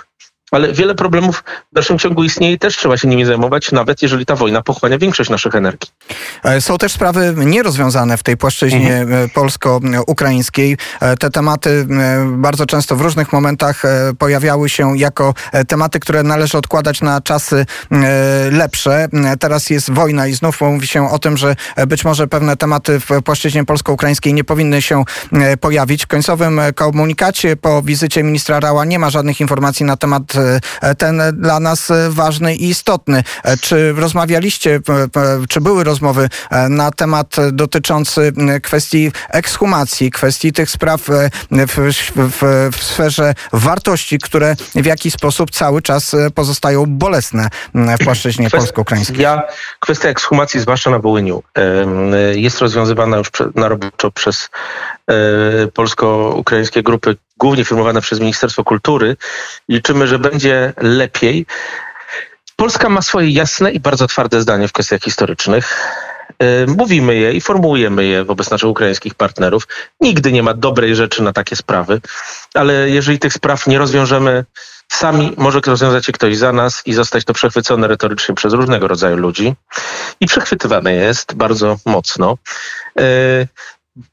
ale 0.51 0.73
wiele 0.73 0.95
problemów 0.95 1.43
w 1.71 1.75
dalszym 1.75 1.99
ciągu 1.99 2.23
istnieje 2.23 2.53
i 2.53 2.60
też 2.60 2.77
trzeba 2.77 2.97
się 2.97 3.07
nimi 3.07 3.25
zajmować, 3.25 3.71
nawet 3.71 4.01
jeżeli 4.01 4.25
ta 4.25 4.36
wojna 4.36 4.62
pochłania 4.62 4.97
większość 4.97 5.29
naszych 5.29 5.55
energii. 5.55 5.89
E, 6.43 6.62
są 6.62 6.77
też 6.77 6.91
sprawy 6.91 7.33
nierozwiązane 7.38 8.17
w 8.17 8.23
tej 8.23 8.38
płaszczyźnie 8.38 8.95
mhm. 8.95 9.25
E, 9.25 9.29
polsko-ukraińskiej. 9.29 10.77
E, 11.01 11.17
te 11.17 11.29
tematy 11.29 11.88
bardzo 12.25 12.65
często 12.65 12.95
w 12.95 13.01
różnych 13.01 13.33
momentach 13.33 13.83
pojawiały 14.19 14.69
się 14.69 14.97
jako 14.97 15.33
tematy, 15.67 15.99
które 15.99 16.23
należy 16.23 16.57
odkładać 16.57 17.01
na 17.01 17.21
czasy 17.21 17.65
lepsze. 18.51 19.07
Teraz 19.39 19.69
jest 19.69 19.91
wojna 19.91 20.27
i 20.27 20.33
znów 20.33 20.62
mówi 20.62 20.88
się 20.88 21.10
o 21.10 21.19
tym, 21.19 21.38
że 21.38 21.55
być 21.88 22.05
może 22.05 22.27
pewne 22.27 22.57
tematy 22.57 22.99
w 22.99 23.21
płaszczyźnie 23.23 23.65
polsko-ukraińskiej 23.65 24.33
nie 24.33 24.43
powinny 24.43 24.81
się 24.81 25.03
pojawić. 25.62 26.03
W 26.03 26.07
końcowym 26.07 26.62
komunikacie 26.75 27.55
po 27.55 27.81
wizycie 27.81 28.23
ministra 28.23 28.60
Rała 28.60 28.86
nie 28.86 28.99
ma 28.99 29.10
żadnych 29.10 29.41
informacji 29.41 29.86
na 29.86 29.97
temat 29.97 30.37
ten 30.97 31.21
dla 31.34 31.60
nas 31.60 31.89
ważny 32.10 32.56
i 32.56 32.69
istotny. 32.69 33.23
E, 33.43 33.58
czy 33.58 33.93
rozmawialiście, 33.93 34.80
czy 35.50 35.62
były 35.62 35.84
rozmowy 35.84 36.30
e, 36.50 36.69
na 36.69 36.91
temat 36.91 37.36
dotyczący 37.52 38.34
kwestii 38.63 39.12
ekshumacji, 39.30 40.12
kwestii 40.12 40.54
tych 40.54 40.69
spraw 40.69 41.02
w, 41.52 42.04
w, 42.15 42.71
w 42.78 42.84
sferze 42.84 43.34
wartości, 43.54 44.19
które 44.19 44.56
w 44.76 44.86
jakiś 44.86 45.13
sposób 45.13 45.52
cały 45.52 45.82
czas 45.82 46.15
pozostają 46.36 46.86
bolesne 46.88 47.47
w 47.76 48.04
płaszczyźnie 48.04 48.50
polsko-ukraińskiej? 48.50 49.19
Ja, 49.19 49.43
kwestia 49.80 50.10
ekshumacji, 50.10 50.60
zwłaszcza 50.60 50.89
na 50.89 51.00
Wołyniu, 51.00 51.43
jest 52.36 52.62
rozwiązywana 52.62 53.17
już 53.17 53.28
na 53.56 53.67
roboczo 53.67 54.12
przez 54.12 54.50
polsko-ukraińskie 55.74 56.84
grupy 56.84 57.15
głównie 57.38 57.65
firmowane 57.65 58.02
przez 58.02 58.20
Ministerstwo 58.20 58.63
Kultury. 58.63 59.17
Liczymy, 59.70 60.08
że 60.08 60.20
będzie 60.20 60.74
lepiej. 60.78 61.46
Polska 62.56 62.89
ma 62.89 63.02
swoje 63.02 63.30
jasne 63.30 63.72
i 63.72 63.80
bardzo 63.80 64.08
twarde 64.08 64.41
zdanie 64.41 64.67
w 64.67 64.74
kwestiach 64.74 65.02
historycznych. 65.02 65.74
Y, 66.43 66.67
mówimy 66.67 67.15
je 67.15 67.34
i 67.34 67.41
formułujemy 67.41 68.06
je 68.06 68.24
wobec 68.24 68.50
naszych 68.50 68.70
ukraińskich 68.70 69.15
partnerów. 69.15 69.67
Nigdy 70.02 70.32
nie 70.32 70.43
ma 70.43 70.54
dobrej 70.54 70.96
rzeczy 70.96 71.24
na 71.24 71.34
takie 71.34 71.56
sprawy, 71.56 72.02
ale 72.54 72.89
jeżeli 72.89 73.20
tych 73.20 73.34
spraw 73.34 73.67
nie 73.67 73.78
rozwiążemy 73.78 74.46
sami, 74.88 75.34
może 75.38 75.60
rozwiązać 75.65 76.08
je 76.08 76.13
ktoś 76.13 76.38
za 76.38 76.54
nas 76.54 76.82
i 76.86 76.93
zostać 76.93 77.26
to 77.26 77.34
przechwycone 77.34 77.88
retorycznie 77.88 78.36
przez 78.36 78.54
różnego 78.54 78.88
rodzaju 78.88 79.17
ludzi. 79.17 79.56
I 80.20 80.28
przechwytywane 80.28 80.93
jest 80.93 81.34
bardzo 81.34 81.78
mocno. 81.86 82.38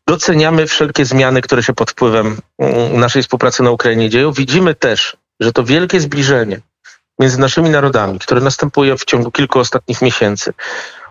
Doceniamy 0.06 0.66
wszelkie 0.66 1.04
zmiany, 1.04 1.42
które 1.42 1.62
się 1.62 1.72
pod 1.72 1.90
wpływem 1.90 2.38
mm, 2.58 3.00
naszej 3.00 3.22
współpracy 3.22 3.62
na 3.62 3.70
Ukrainie 3.70 4.10
dzieją. 4.10 4.32
Widzimy 4.32 4.74
też, 4.74 5.16
że 5.40 5.52
to 5.52 5.64
wielkie 5.64 6.00
zbliżenie 6.00 6.60
między 7.18 7.40
naszymi 7.40 7.70
narodami, 7.70 8.18
które 8.18 8.40
następuje 8.40 8.96
w 8.96 9.04
ciągu 9.04 9.30
kilku 9.30 9.58
ostatnich 9.58 10.02
miesięcy, 10.02 10.52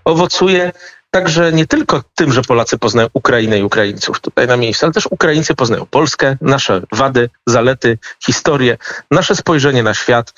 owocuje 0.06 0.72
także 1.12 1.52
nie 1.52 1.68
tylko 1.68 2.04
tym, 2.16 2.34
że 2.34 2.42
Polacy 2.42 2.78
poznają 2.78 3.10
Ukrainę 3.14 3.60
i 3.60 3.64
Ukraińców 3.64 4.20
tutaj 4.20 4.48
na 4.48 4.58
miejscu, 4.58 4.86
ale 4.86 4.94
też 4.94 5.08
Ukraińcy 5.12 5.56
poznają 5.56 5.86
Polskę, 5.86 6.38
nasze 6.42 6.82
wady, 6.92 7.30
zalety, 7.46 7.98
historię, 8.26 8.78
nasze 9.12 9.36
spojrzenie 9.36 9.84
na 9.84 9.94
świat. 9.94 10.34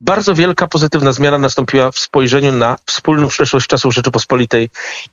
Bardzo 0.00 0.34
wielka 0.34 0.68
pozytywna 0.68 1.12
zmiana 1.12 1.38
nastąpiła 1.38 1.92
w 1.92 1.98
spojrzeniu 1.98 2.52
na 2.52 2.76
wspólną 2.86 3.28
przeszłość 3.28 3.66
czasów 3.66 3.94
Rzeczypospolitej 3.94 4.70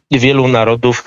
i 0.10 0.20
wielu 0.20 0.48
narodów. 0.48 1.04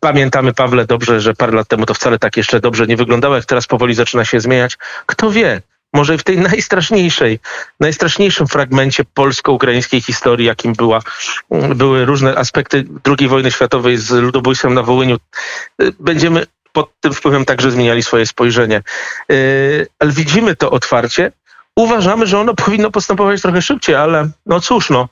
Pamiętamy, 0.00 0.54
Pawle, 0.54 0.86
dobrze, 0.86 1.20
że 1.20 1.34
parę 1.34 1.52
lat 1.52 1.68
temu 1.68 1.86
to 1.86 1.94
wcale 1.94 2.18
tak 2.18 2.36
jeszcze 2.36 2.60
dobrze 2.60 2.86
nie 2.86 2.96
wyglądało, 2.96 3.36
jak 3.36 3.44
teraz 3.44 3.66
powoli 3.66 3.94
zaczyna 3.94 4.24
się 4.24 4.40
zmieniać. 4.40 4.78
Kto 5.06 5.30
wie, 5.30 5.62
może 5.92 6.18
w 6.18 6.22
tej 6.22 6.38
najstraszniejszej, 6.38 7.38
najstraszniejszym 7.80 8.46
fragmencie 8.46 9.04
polsko-ukraińskiej 9.14 10.00
historii, 10.00 10.46
jakim 10.46 10.72
była, 10.72 11.00
były 11.74 12.04
różne 12.04 12.34
aspekty 12.34 12.84
II 13.18 13.28
wojny 13.28 13.50
światowej 13.50 13.96
z 13.96 14.10
ludobójstwem 14.10 14.74
na 14.74 14.82
Wołyniu, 14.82 15.16
będziemy 16.00 16.46
pod 16.72 17.00
tym 17.00 17.14
wpływem 17.14 17.44
także 17.44 17.70
zmieniali 17.70 18.02
swoje 18.02 18.26
spojrzenie. 18.26 18.82
Yy, 19.28 19.86
ale 19.98 20.12
widzimy 20.12 20.56
to 20.56 20.70
otwarcie 20.70 21.32
Uważamy, 21.78 22.26
że 22.26 22.40
ono 22.40 22.54
powinno 22.54 22.90
postępować 22.90 23.42
trochę 23.42 23.62
szybciej, 23.62 23.94
ale 23.94 24.28
no 24.46 24.60
cóż, 24.60 24.90
no, 24.90 25.08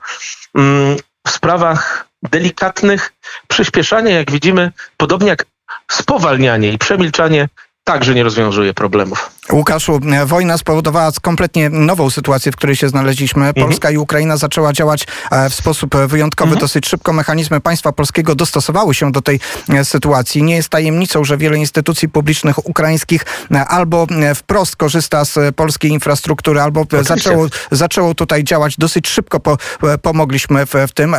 mm, 0.55 0.97
w 1.27 1.29
sprawach 1.29 2.07
delikatnych 2.23 3.13
przyspieszanie, 3.47 4.11
jak 4.11 4.31
widzimy, 4.31 4.71
podobnie 4.97 5.27
jak 5.27 5.45
spowalnianie 5.91 6.71
i 6.71 6.77
przemilczanie 6.77 7.49
także 7.83 8.13
nie 8.13 8.23
rozwiązuje 8.23 8.73
problemów. 8.73 9.36
Łukaszu, 9.51 9.99
wojna 10.25 10.57
spowodowała 10.57 11.11
kompletnie 11.21 11.69
nową 11.69 12.09
sytuację, 12.09 12.51
w 12.51 12.55
której 12.55 12.75
się 12.75 12.89
znaleźliśmy. 12.89 13.47
Mhm. 13.47 13.67
Polska 13.67 13.91
i 13.91 13.97
Ukraina 13.97 14.37
zaczęła 14.37 14.73
działać 14.73 15.07
e, 15.31 15.49
w 15.49 15.53
sposób 15.53 15.95
wyjątkowy. 15.95 16.49
Mhm. 16.49 16.61
Dosyć 16.61 16.87
szybko 16.87 17.13
mechanizmy 17.13 17.61
państwa 17.61 17.91
polskiego 17.91 18.35
dostosowały 18.35 18.93
się 18.93 19.11
do 19.11 19.21
tej 19.21 19.39
e, 19.69 19.85
sytuacji. 19.85 20.43
Nie 20.43 20.55
jest 20.55 20.69
tajemnicą, 20.69 21.23
że 21.23 21.37
wiele 21.37 21.57
instytucji 21.57 22.09
publicznych 22.09 22.65
ukraińskich 22.65 23.25
e, 23.51 23.65
albo 23.65 24.07
wprost 24.35 24.75
korzysta 24.75 25.25
z 25.25 25.55
polskiej 25.55 25.91
infrastruktury, 25.91 26.61
albo 26.61 26.85
zaczęło, 27.01 27.47
zaczęło 27.71 28.15
tutaj 28.15 28.43
działać 28.43 28.77
dosyć 28.77 29.07
szybko. 29.07 29.39
Po, 29.39 29.57
pomogliśmy 30.01 30.65
w, 30.65 30.73
w 30.87 30.91
tym. 30.91 31.15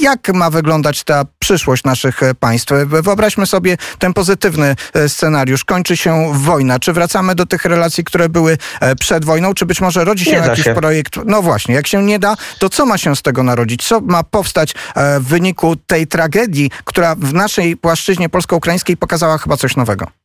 Jak 0.00 0.28
ma 0.34 0.50
wyglądać 0.50 1.04
ta 1.04 1.24
przyszłość 1.38 1.84
naszych 1.84 2.20
państw? 2.40 2.72
Wyobraźmy 2.86 3.46
sobie 3.46 3.76
ten 3.98 4.14
pozytywny 4.14 4.76
scenariusz. 5.08 5.64
Kończy 5.64 5.96
się 5.96 6.32
wojna. 6.34 6.78
Czy 6.78 6.92
wracamy 6.92 7.34
do 7.34 7.46
tych 7.46 7.64
relacji, 7.72 8.04
które 8.04 8.28
były 8.28 8.58
e, 8.80 8.96
przed 8.96 9.24
wojną, 9.24 9.54
czy 9.54 9.66
być 9.66 9.80
może 9.80 10.04
rodzi 10.04 10.24
się 10.24 10.30
jakiś 10.30 10.64
się. 10.64 10.74
projekt? 10.74 11.18
No 11.26 11.42
właśnie, 11.42 11.74
jak 11.74 11.86
się 11.86 12.02
nie 12.02 12.18
da, 12.18 12.36
to 12.58 12.68
co 12.68 12.86
ma 12.86 12.98
się 12.98 13.16
z 13.16 13.22
tego 13.22 13.42
narodzić? 13.42 13.84
Co 13.88 14.00
ma 14.00 14.22
powstać 14.22 14.74
e, 14.94 15.20
w 15.20 15.24
wyniku 15.24 15.76
tej 15.76 16.06
tragedii, 16.06 16.70
która 16.84 17.14
w 17.14 17.34
naszej 17.34 17.76
płaszczyźnie 17.76 18.28
polsko-ukraińskiej 18.28 18.96
pokazała 18.96 19.38
chyba 19.38 19.56
coś 19.56 19.76
nowego? 19.76 20.21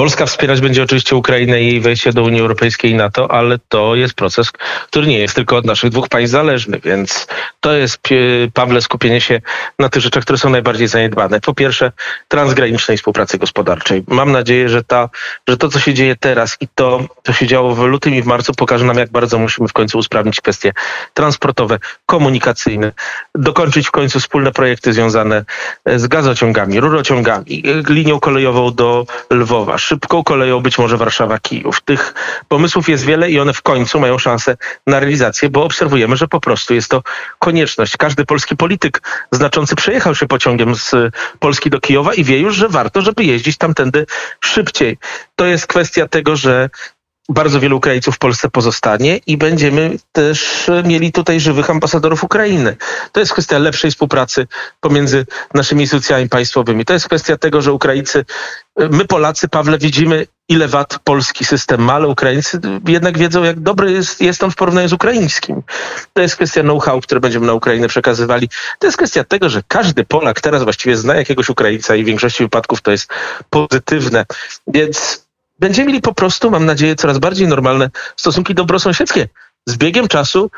Polska 0.00 0.26
wspierać 0.26 0.60
będzie 0.60 0.82
oczywiście 0.82 1.16
Ukrainę 1.16 1.62
i 1.62 1.66
jej 1.66 1.80
wejście 1.80 2.12
do 2.12 2.22
Unii 2.22 2.40
Europejskiej 2.40 2.90
i 2.90 2.94
NATO, 2.94 3.30
ale 3.30 3.58
to 3.68 3.94
jest 3.94 4.14
proces, 4.14 4.52
który 4.90 5.06
nie 5.06 5.18
jest 5.18 5.34
tylko 5.34 5.56
od 5.56 5.64
naszych 5.64 5.90
dwóch 5.90 6.08
państw 6.08 6.32
zależny, 6.32 6.80
więc 6.84 7.26
to 7.60 7.72
jest, 7.72 8.00
Pawle, 8.54 8.80
skupienie 8.80 9.20
się 9.20 9.40
na 9.78 9.88
tych 9.88 10.02
rzeczach, 10.02 10.22
które 10.22 10.38
są 10.38 10.50
najbardziej 10.50 10.88
zaniedbane. 10.88 11.40
Po 11.40 11.54
pierwsze, 11.54 11.92
transgranicznej 12.28 12.96
współpracy 12.96 13.38
gospodarczej. 13.38 14.04
Mam 14.08 14.32
nadzieję, 14.32 14.68
że, 14.68 14.84
ta, 14.84 15.08
że 15.48 15.56
to, 15.56 15.68
co 15.68 15.80
się 15.80 15.94
dzieje 15.94 16.16
teraz 16.16 16.56
i 16.60 16.68
to, 16.74 17.04
co 17.26 17.32
się 17.32 17.46
działo 17.46 17.74
w 17.74 17.78
lutym 17.78 18.14
i 18.14 18.22
w 18.22 18.26
marcu, 18.26 18.54
pokaże 18.54 18.84
nam, 18.84 18.98
jak 18.98 19.10
bardzo 19.10 19.38
musimy 19.38 19.68
w 19.68 19.72
końcu 19.72 19.98
usprawnić 19.98 20.40
kwestie 20.40 20.72
transportowe, 21.14 21.78
komunikacyjne, 22.06 22.92
dokończyć 23.34 23.88
w 23.88 23.90
końcu 23.90 24.20
wspólne 24.20 24.52
projekty 24.52 24.92
związane 24.92 25.44
z 25.86 26.06
gazociągami, 26.06 26.80
rurociągami, 26.80 27.62
linią 27.88 28.20
kolejową 28.20 28.74
do 28.74 29.06
Lwowa, 29.30 29.78
szybką 29.90 30.24
koleją 30.24 30.60
być 30.60 30.78
może 30.78 30.96
Warszawa-Kijów. 30.96 31.80
Tych 31.84 32.14
pomysłów 32.48 32.88
jest 32.88 33.04
wiele 33.04 33.30
i 33.30 33.40
one 33.40 33.52
w 33.52 33.62
końcu 33.62 34.00
mają 34.00 34.18
szansę 34.18 34.56
na 34.86 35.00
realizację, 35.00 35.50
bo 35.50 35.64
obserwujemy, 35.64 36.16
że 36.16 36.28
po 36.28 36.40
prostu 36.40 36.74
jest 36.74 36.88
to 36.88 37.02
konieczność. 37.38 37.96
Każdy 37.96 38.24
polski 38.24 38.56
polityk 38.56 39.02
znaczący 39.32 39.76
przejechał 39.76 40.14
się 40.14 40.26
pociągiem 40.26 40.74
z 40.74 40.94
Polski 41.38 41.70
do 41.70 41.80
Kijowa 41.80 42.14
i 42.14 42.24
wie 42.24 42.38
już, 42.38 42.56
że 42.56 42.68
warto, 42.68 43.02
żeby 43.02 43.24
jeździć 43.24 43.56
tamtędy 43.56 44.06
szybciej. 44.40 44.98
To 45.36 45.46
jest 45.46 45.66
kwestia 45.66 46.08
tego, 46.08 46.36
że 46.36 46.70
bardzo 47.28 47.60
wielu 47.60 47.76
Ukraińców 47.76 48.14
w 48.14 48.18
Polsce 48.18 48.50
pozostanie 48.50 49.16
i 49.26 49.36
będziemy 49.36 49.96
też 50.12 50.70
mieli 50.84 51.12
tutaj 51.12 51.40
żywych 51.40 51.70
ambasadorów 51.70 52.24
Ukrainy. 52.24 52.76
To 53.12 53.20
jest 53.20 53.32
kwestia 53.32 53.58
lepszej 53.58 53.90
współpracy 53.90 54.46
pomiędzy 54.80 55.26
naszymi 55.54 55.80
instytucjami 55.82 56.28
państwowymi. 56.28 56.84
To 56.84 56.92
jest 56.92 57.06
kwestia 57.06 57.36
tego, 57.36 57.62
że 57.62 57.72
Ukraińcy, 57.72 58.24
my 58.76 59.04
Polacy, 59.04 59.48
Pawle, 59.48 59.78
widzimy 59.78 60.26
ile 60.48 60.68
wad 60.68 60.98
polski 61.04 61.44
system 61.44 61.80
ma, 61.80 61.92
ale 61.92 62.08
Ukraińcy 62.08 62.60
jednak 62.88 63.18
wiedzą, 63.18 63.44
jak 63.44 63.60
dobry 63.60 63.92
jest, 63.92 64.20
jest 64.20 64.44
on 64.44 64.50
w 64.50 64.56
porównaniu 64.56 64.88
z 64.88 64.92
ukraińskim. 64.92 65.62
To 66.12 66.22
jest 66.22 66.36
kwestia 66.36 66.62
know-how, 66.62 67.00
które 67.00 67.20
będziemy 67.20 67.46
na 67.46 67.52
Ukrainę 67.52 67.88
przekazywali. 67.88 68.48
To 68.78 68.86
jest 68.86 68.96
kwestia 68.96 69.24
tego, 69.24 69.48
że 69.48 69.62
każdy 69.68 70.04
Polak 70.04 70.40
teraz 70.40 70.62
właściwie 70.62 70.96
zna 70.96 71.14
jakiegoś 71.14 71.48
Ukraińca 71.48 71.96
i 71.96 72.02
w 72.02 72.06
większości 72.06 72.42
wypadków 72.42 72.80
to 72.80 72.90
jest 72.90 73.12
pozytywne. 73.50 74.26
Więc 74.66 75.26
będziemy 75.60 75.88
mieli 75.88 76.00
po 76.00 76.14
prostu, 76.14 76.50
mam 76.50 76.66
nadzieję, 76.66 76.96
coraz 76.96 77.18
bardziej 77.18 77.48
normalne 77.48 77.90
stosunki 78.16 78.54
dobrosąsiedzkie. 78.54 79.28
Z 79.66 79.76
biegiem 79.76 80.08
czasu 80.08 80.50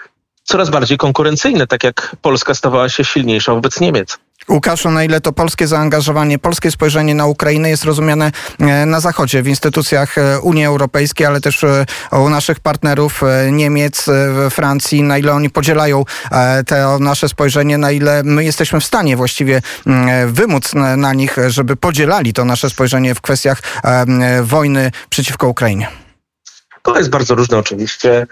coraz 0.44 0.70
bardziej 0.70 0.98
konkurencyjne, 0.98 1.66
tak 1.66 1.84
jak 1.84 2.16
Polska 2.22 2.54
stawała 2.54 2.88
się 2.88 3.04
silniejsza 3.04 3.54
wobec 3.54 3.80
Niemiec. 3.80 4.18
Łukaszu, 4.48 4.90
na 4.90 5.04
ile 5.04 5.20
to 5.20 5.32
polskie 5.32 5.66
zaangażowanie, 5.66 6.38
polskie 6.38 6.70
spojrzenie 6.70 7.14
na 7.14 7.26
Ukrainę 7.26 7.70
jest 7.70 7.84
rozumiane 7.84 8.32
e, 8.60 8.86
na 8.86 9.00
Zachodzie, 9.00 9.42
w 9.42 9.48
instytucjach 9.48 10.18
e, 10.18 10.40
Unii 10.40 10.64
Europejskiej, 10.64 11.26
ale 11.26 11.40
też 11.40 11.64
e, 11.64 11.86
u 12.12 12.28
naszych 12.28 12.60
partnerów 12.60 13.20
Niemiec, 13.50 14.06
Francji, 14.50 15.02
na 15.02 15.18
ile 15.18 15.32
oni 15.32 15.50
podzielają 15.50 16.04
to 16.66 16.98
nasze 16.98 17.28
spojrzenie, 17.28 17.78
na 17.78 17.90
ile 17.90 18.22
my 18.22 18.44
jesteśmy 18.44 18.80
w 18.80 18.84
stanie 18.84 19.16
właściwie 19.16 19.62
wymóc 20.26 20.72
na, 20.96 21.12
nich, 21.12 21.36
żeby 21.48 21.76
podzielali 21.76 22.32
to 22.32 22.44
nasze 22.44 22.70
spojrzenie 22.70 23.14
w 23.14 23.20
kwestiach 23.20 23.62
wojny 24.42 24.90
przeciwko 25.10 25.48
Ukrainie. 25.48 25.88
To 26.82 26.98
jest 26.98 27.10
bardzo 27.10 27.34
różne 27.34 27.58
oczywiście. 27.58 28.26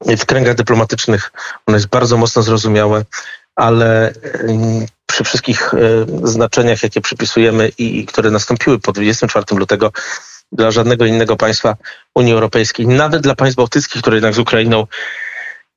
W 0.00 0.26
kręgach 0.26 0.54
dyplomatycznych 0.54 1.32
ono 1.66 1.76
jest 1.76 1.88
bardzo 1.88 2.16
mocno 2.16 2.42
zrozumiałe, 2.42 3.04
ale 3.56 4.12
przy 5.06 5.24
wszystkich 5.24 5.74
e, 5.74 5.78
znaczeniach, 6.22 6.82
jakie 6.82 7.00
przypisujemy 7.00 7.70
i, 7.78 8.06
które 8.06 8.30
nastąpiły 8.30 8.78
po 8.78 8.92
24 8.92 9.44
lutego, 9.56 9.92
dla 10.52 10.70
żadnego 10.70 11.06
innego 11.06 11.36
państwa 11.36 11.76
Unii 12.14 12.32
Europejskiej, 12.32 12.86
nawet 12.86 13.22
dla 13.22 13.34
państw 13.34 13.56
bałtyckich, 13.56 14.02
które 14.02 14.16
jednak 14.16 14.34
z 14.34 14.38
Ukrainą 14.38 14.86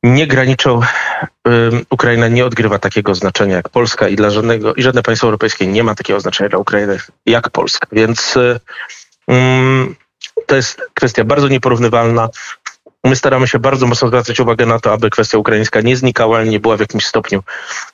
nie 0.04 0.28
graniczą, 0.28 0.82
Ukraina 1.90 2.28
nie 2.28 2.46
odgrywa 2.46 2.80
takiego 2.80 3.16
znaczenia 3.16 3.56
jak 3.56 3.70
Polska 3.70 4.08
i 4.08 4.16
dla 4.16 4.30
żadnego, 4.30 4.74
i 4.74 4.82
żadne 4.82 5.04
państwo 5.04 5.28
europejskie 5.28 5.68
nie 5.68 5.84
ma 5.84 5.96
takiego 5.96 6.20
znaczenia 6.20 6.50
dla 6.50 6.60
Ukrainy 6.60 7.00
jak 7.26 7.50
Polska. 7.50 7.88
Więc 7.92 8.36
um, 9.28 9.96
to 10.46 10.56
jest 10.56 10.82
kwestia 10.94 11.24
bardzo 11.24 11.48
nieporównywalna. 11.48 12.30
My 13.04 13.16
staramy 13.16 13.48
się 13.48 13.60
bardzo 13.60 13.88
mocno 13.88 14.08
zwracać 14.08 14.40
uwagę 14.40 14.66
na 14.66 14.80
to, 14.80 14.94
aby 14.94 15.10
kwestia 15.10 15.38
ukraińska 15.38 15.82
nie 15.82 15.98
znikała, 15.98 16.44
nie 16.44 16.60
była 16.60 16.78
w 16.78 16.80
jakimś 16.80 17.06
stopniu 17.06 17.44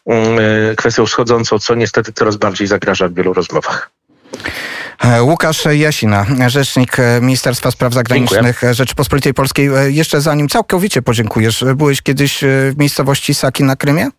mm, 0.05 0.39
e, 0.71 0.75
kwestią 0.75 1.05
wschodzącą, 1.05 1.59
co 1.59 1.75
niestety 1.75 2.13
coraz 2.13 2.35
bardziej 2.35 2.67
zagraża 2.67 3.07
w 3.07 3.13
wielu 3.13 3.33
rozmowach. 3.33 3.89
E, 4.99 5.23
Łukasz 5.23 5.65
Jasina, 5.65 6.25
rzecznik 6.47 6.97
Ministerstwa 7.21 7.71
Spraw 7.71 7.93
Zagranicznych 7.93 8.41
Dziękuję. 8.41 8.73
Rzeczypospolitej 8.73 9.33
Polskiej. 9.33 9.67
E, 9.67 9.91
jeszcze 9.91 10.21
zanim 10.21 10.49
całkowicie 10.49 11.01
podziękujesz, 11.01 11.65
byłeś 11.75 12.01
kiedyś 12.01 12.39
w 12.41 12.73
miejscowości 12.77 13.33
Saki 13.33 13.63
na 13.63 13.75
Krymie? 13.75 14.09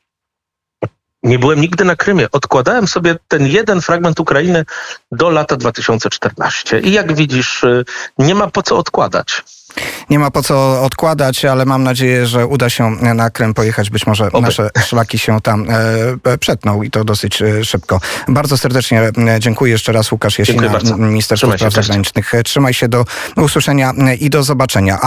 Nie 1.22 1.38
byłem 1.38 1.60
nigdy 1.60 1.84
na 1.84 1.96
Krymie. 1.96 2.30
Odkładałem 2.30 2.88
sobie 2.88 3.16
ten 3.28 3.46
jeden 3.46 3.80
fragment 3.80 4.20
Ukrainy 4.20 4.64
do 5.12 5.30
lata 5.30 5.56
2014. 5.56 6.80
I 6.80 6.92
jak 6.92 7.14
widzisz, 7.14 7.64
nie 8.18 8.34
ma 8.34 8.50
po 8.50 8.62
co 8.62 8.78
odkładać. 8.78 9.42
Nie 10.10 10.18
ma 10.18 10.30
po 10.30 10.42
co 10.42 10.82
odkładać, 10.82 11.44
ale 11.44 11.64
mam 11.64 11.82
nadzieję, 11.82 12.26
że 12.26 12.46
uda 12.46 12.70
się 12.70 12.90
na 12.90 13.30
Krym 13.30 13.54
pojechać. 13.54 13.90
Być 13.90 14.06
może 14.06 14.26
Oby. 14.32 14.46
nasze 14.46 14.70
szlaki 14.86 15.18
się 15.18 15.40
tam 15.40 15.66
e, 15.70 16.32
e, 16.32 16.38
przetną 16.38 16.82
i 16.82 16.90
to 16.90 17.04
dosyć 17.04 17.42
e, 17.42 17.64
szybko. 17.64 18.00
Bardzo 18.28 18.58
serdecznie 18.58 19.02
e, 19.02 19.12
dziękuję 19.40 19.72
jeszcze 19.72 19.92
raz 19.92 20.12
Łukasz 20.12 20.38
Jesina, 20.38 20.80
Ministerstwo 20.96 21.52
Spraw 21.56 21.72
Zagranicznych. 21.72 22.32
Trzymaj 22.44 22.74
się 22.74 22.88
do 22.88 23.04
usłyszenia 23.36 23.92
i 24.20 24.30
do 24.30 24.42
zobaczenia. 24.42 24.98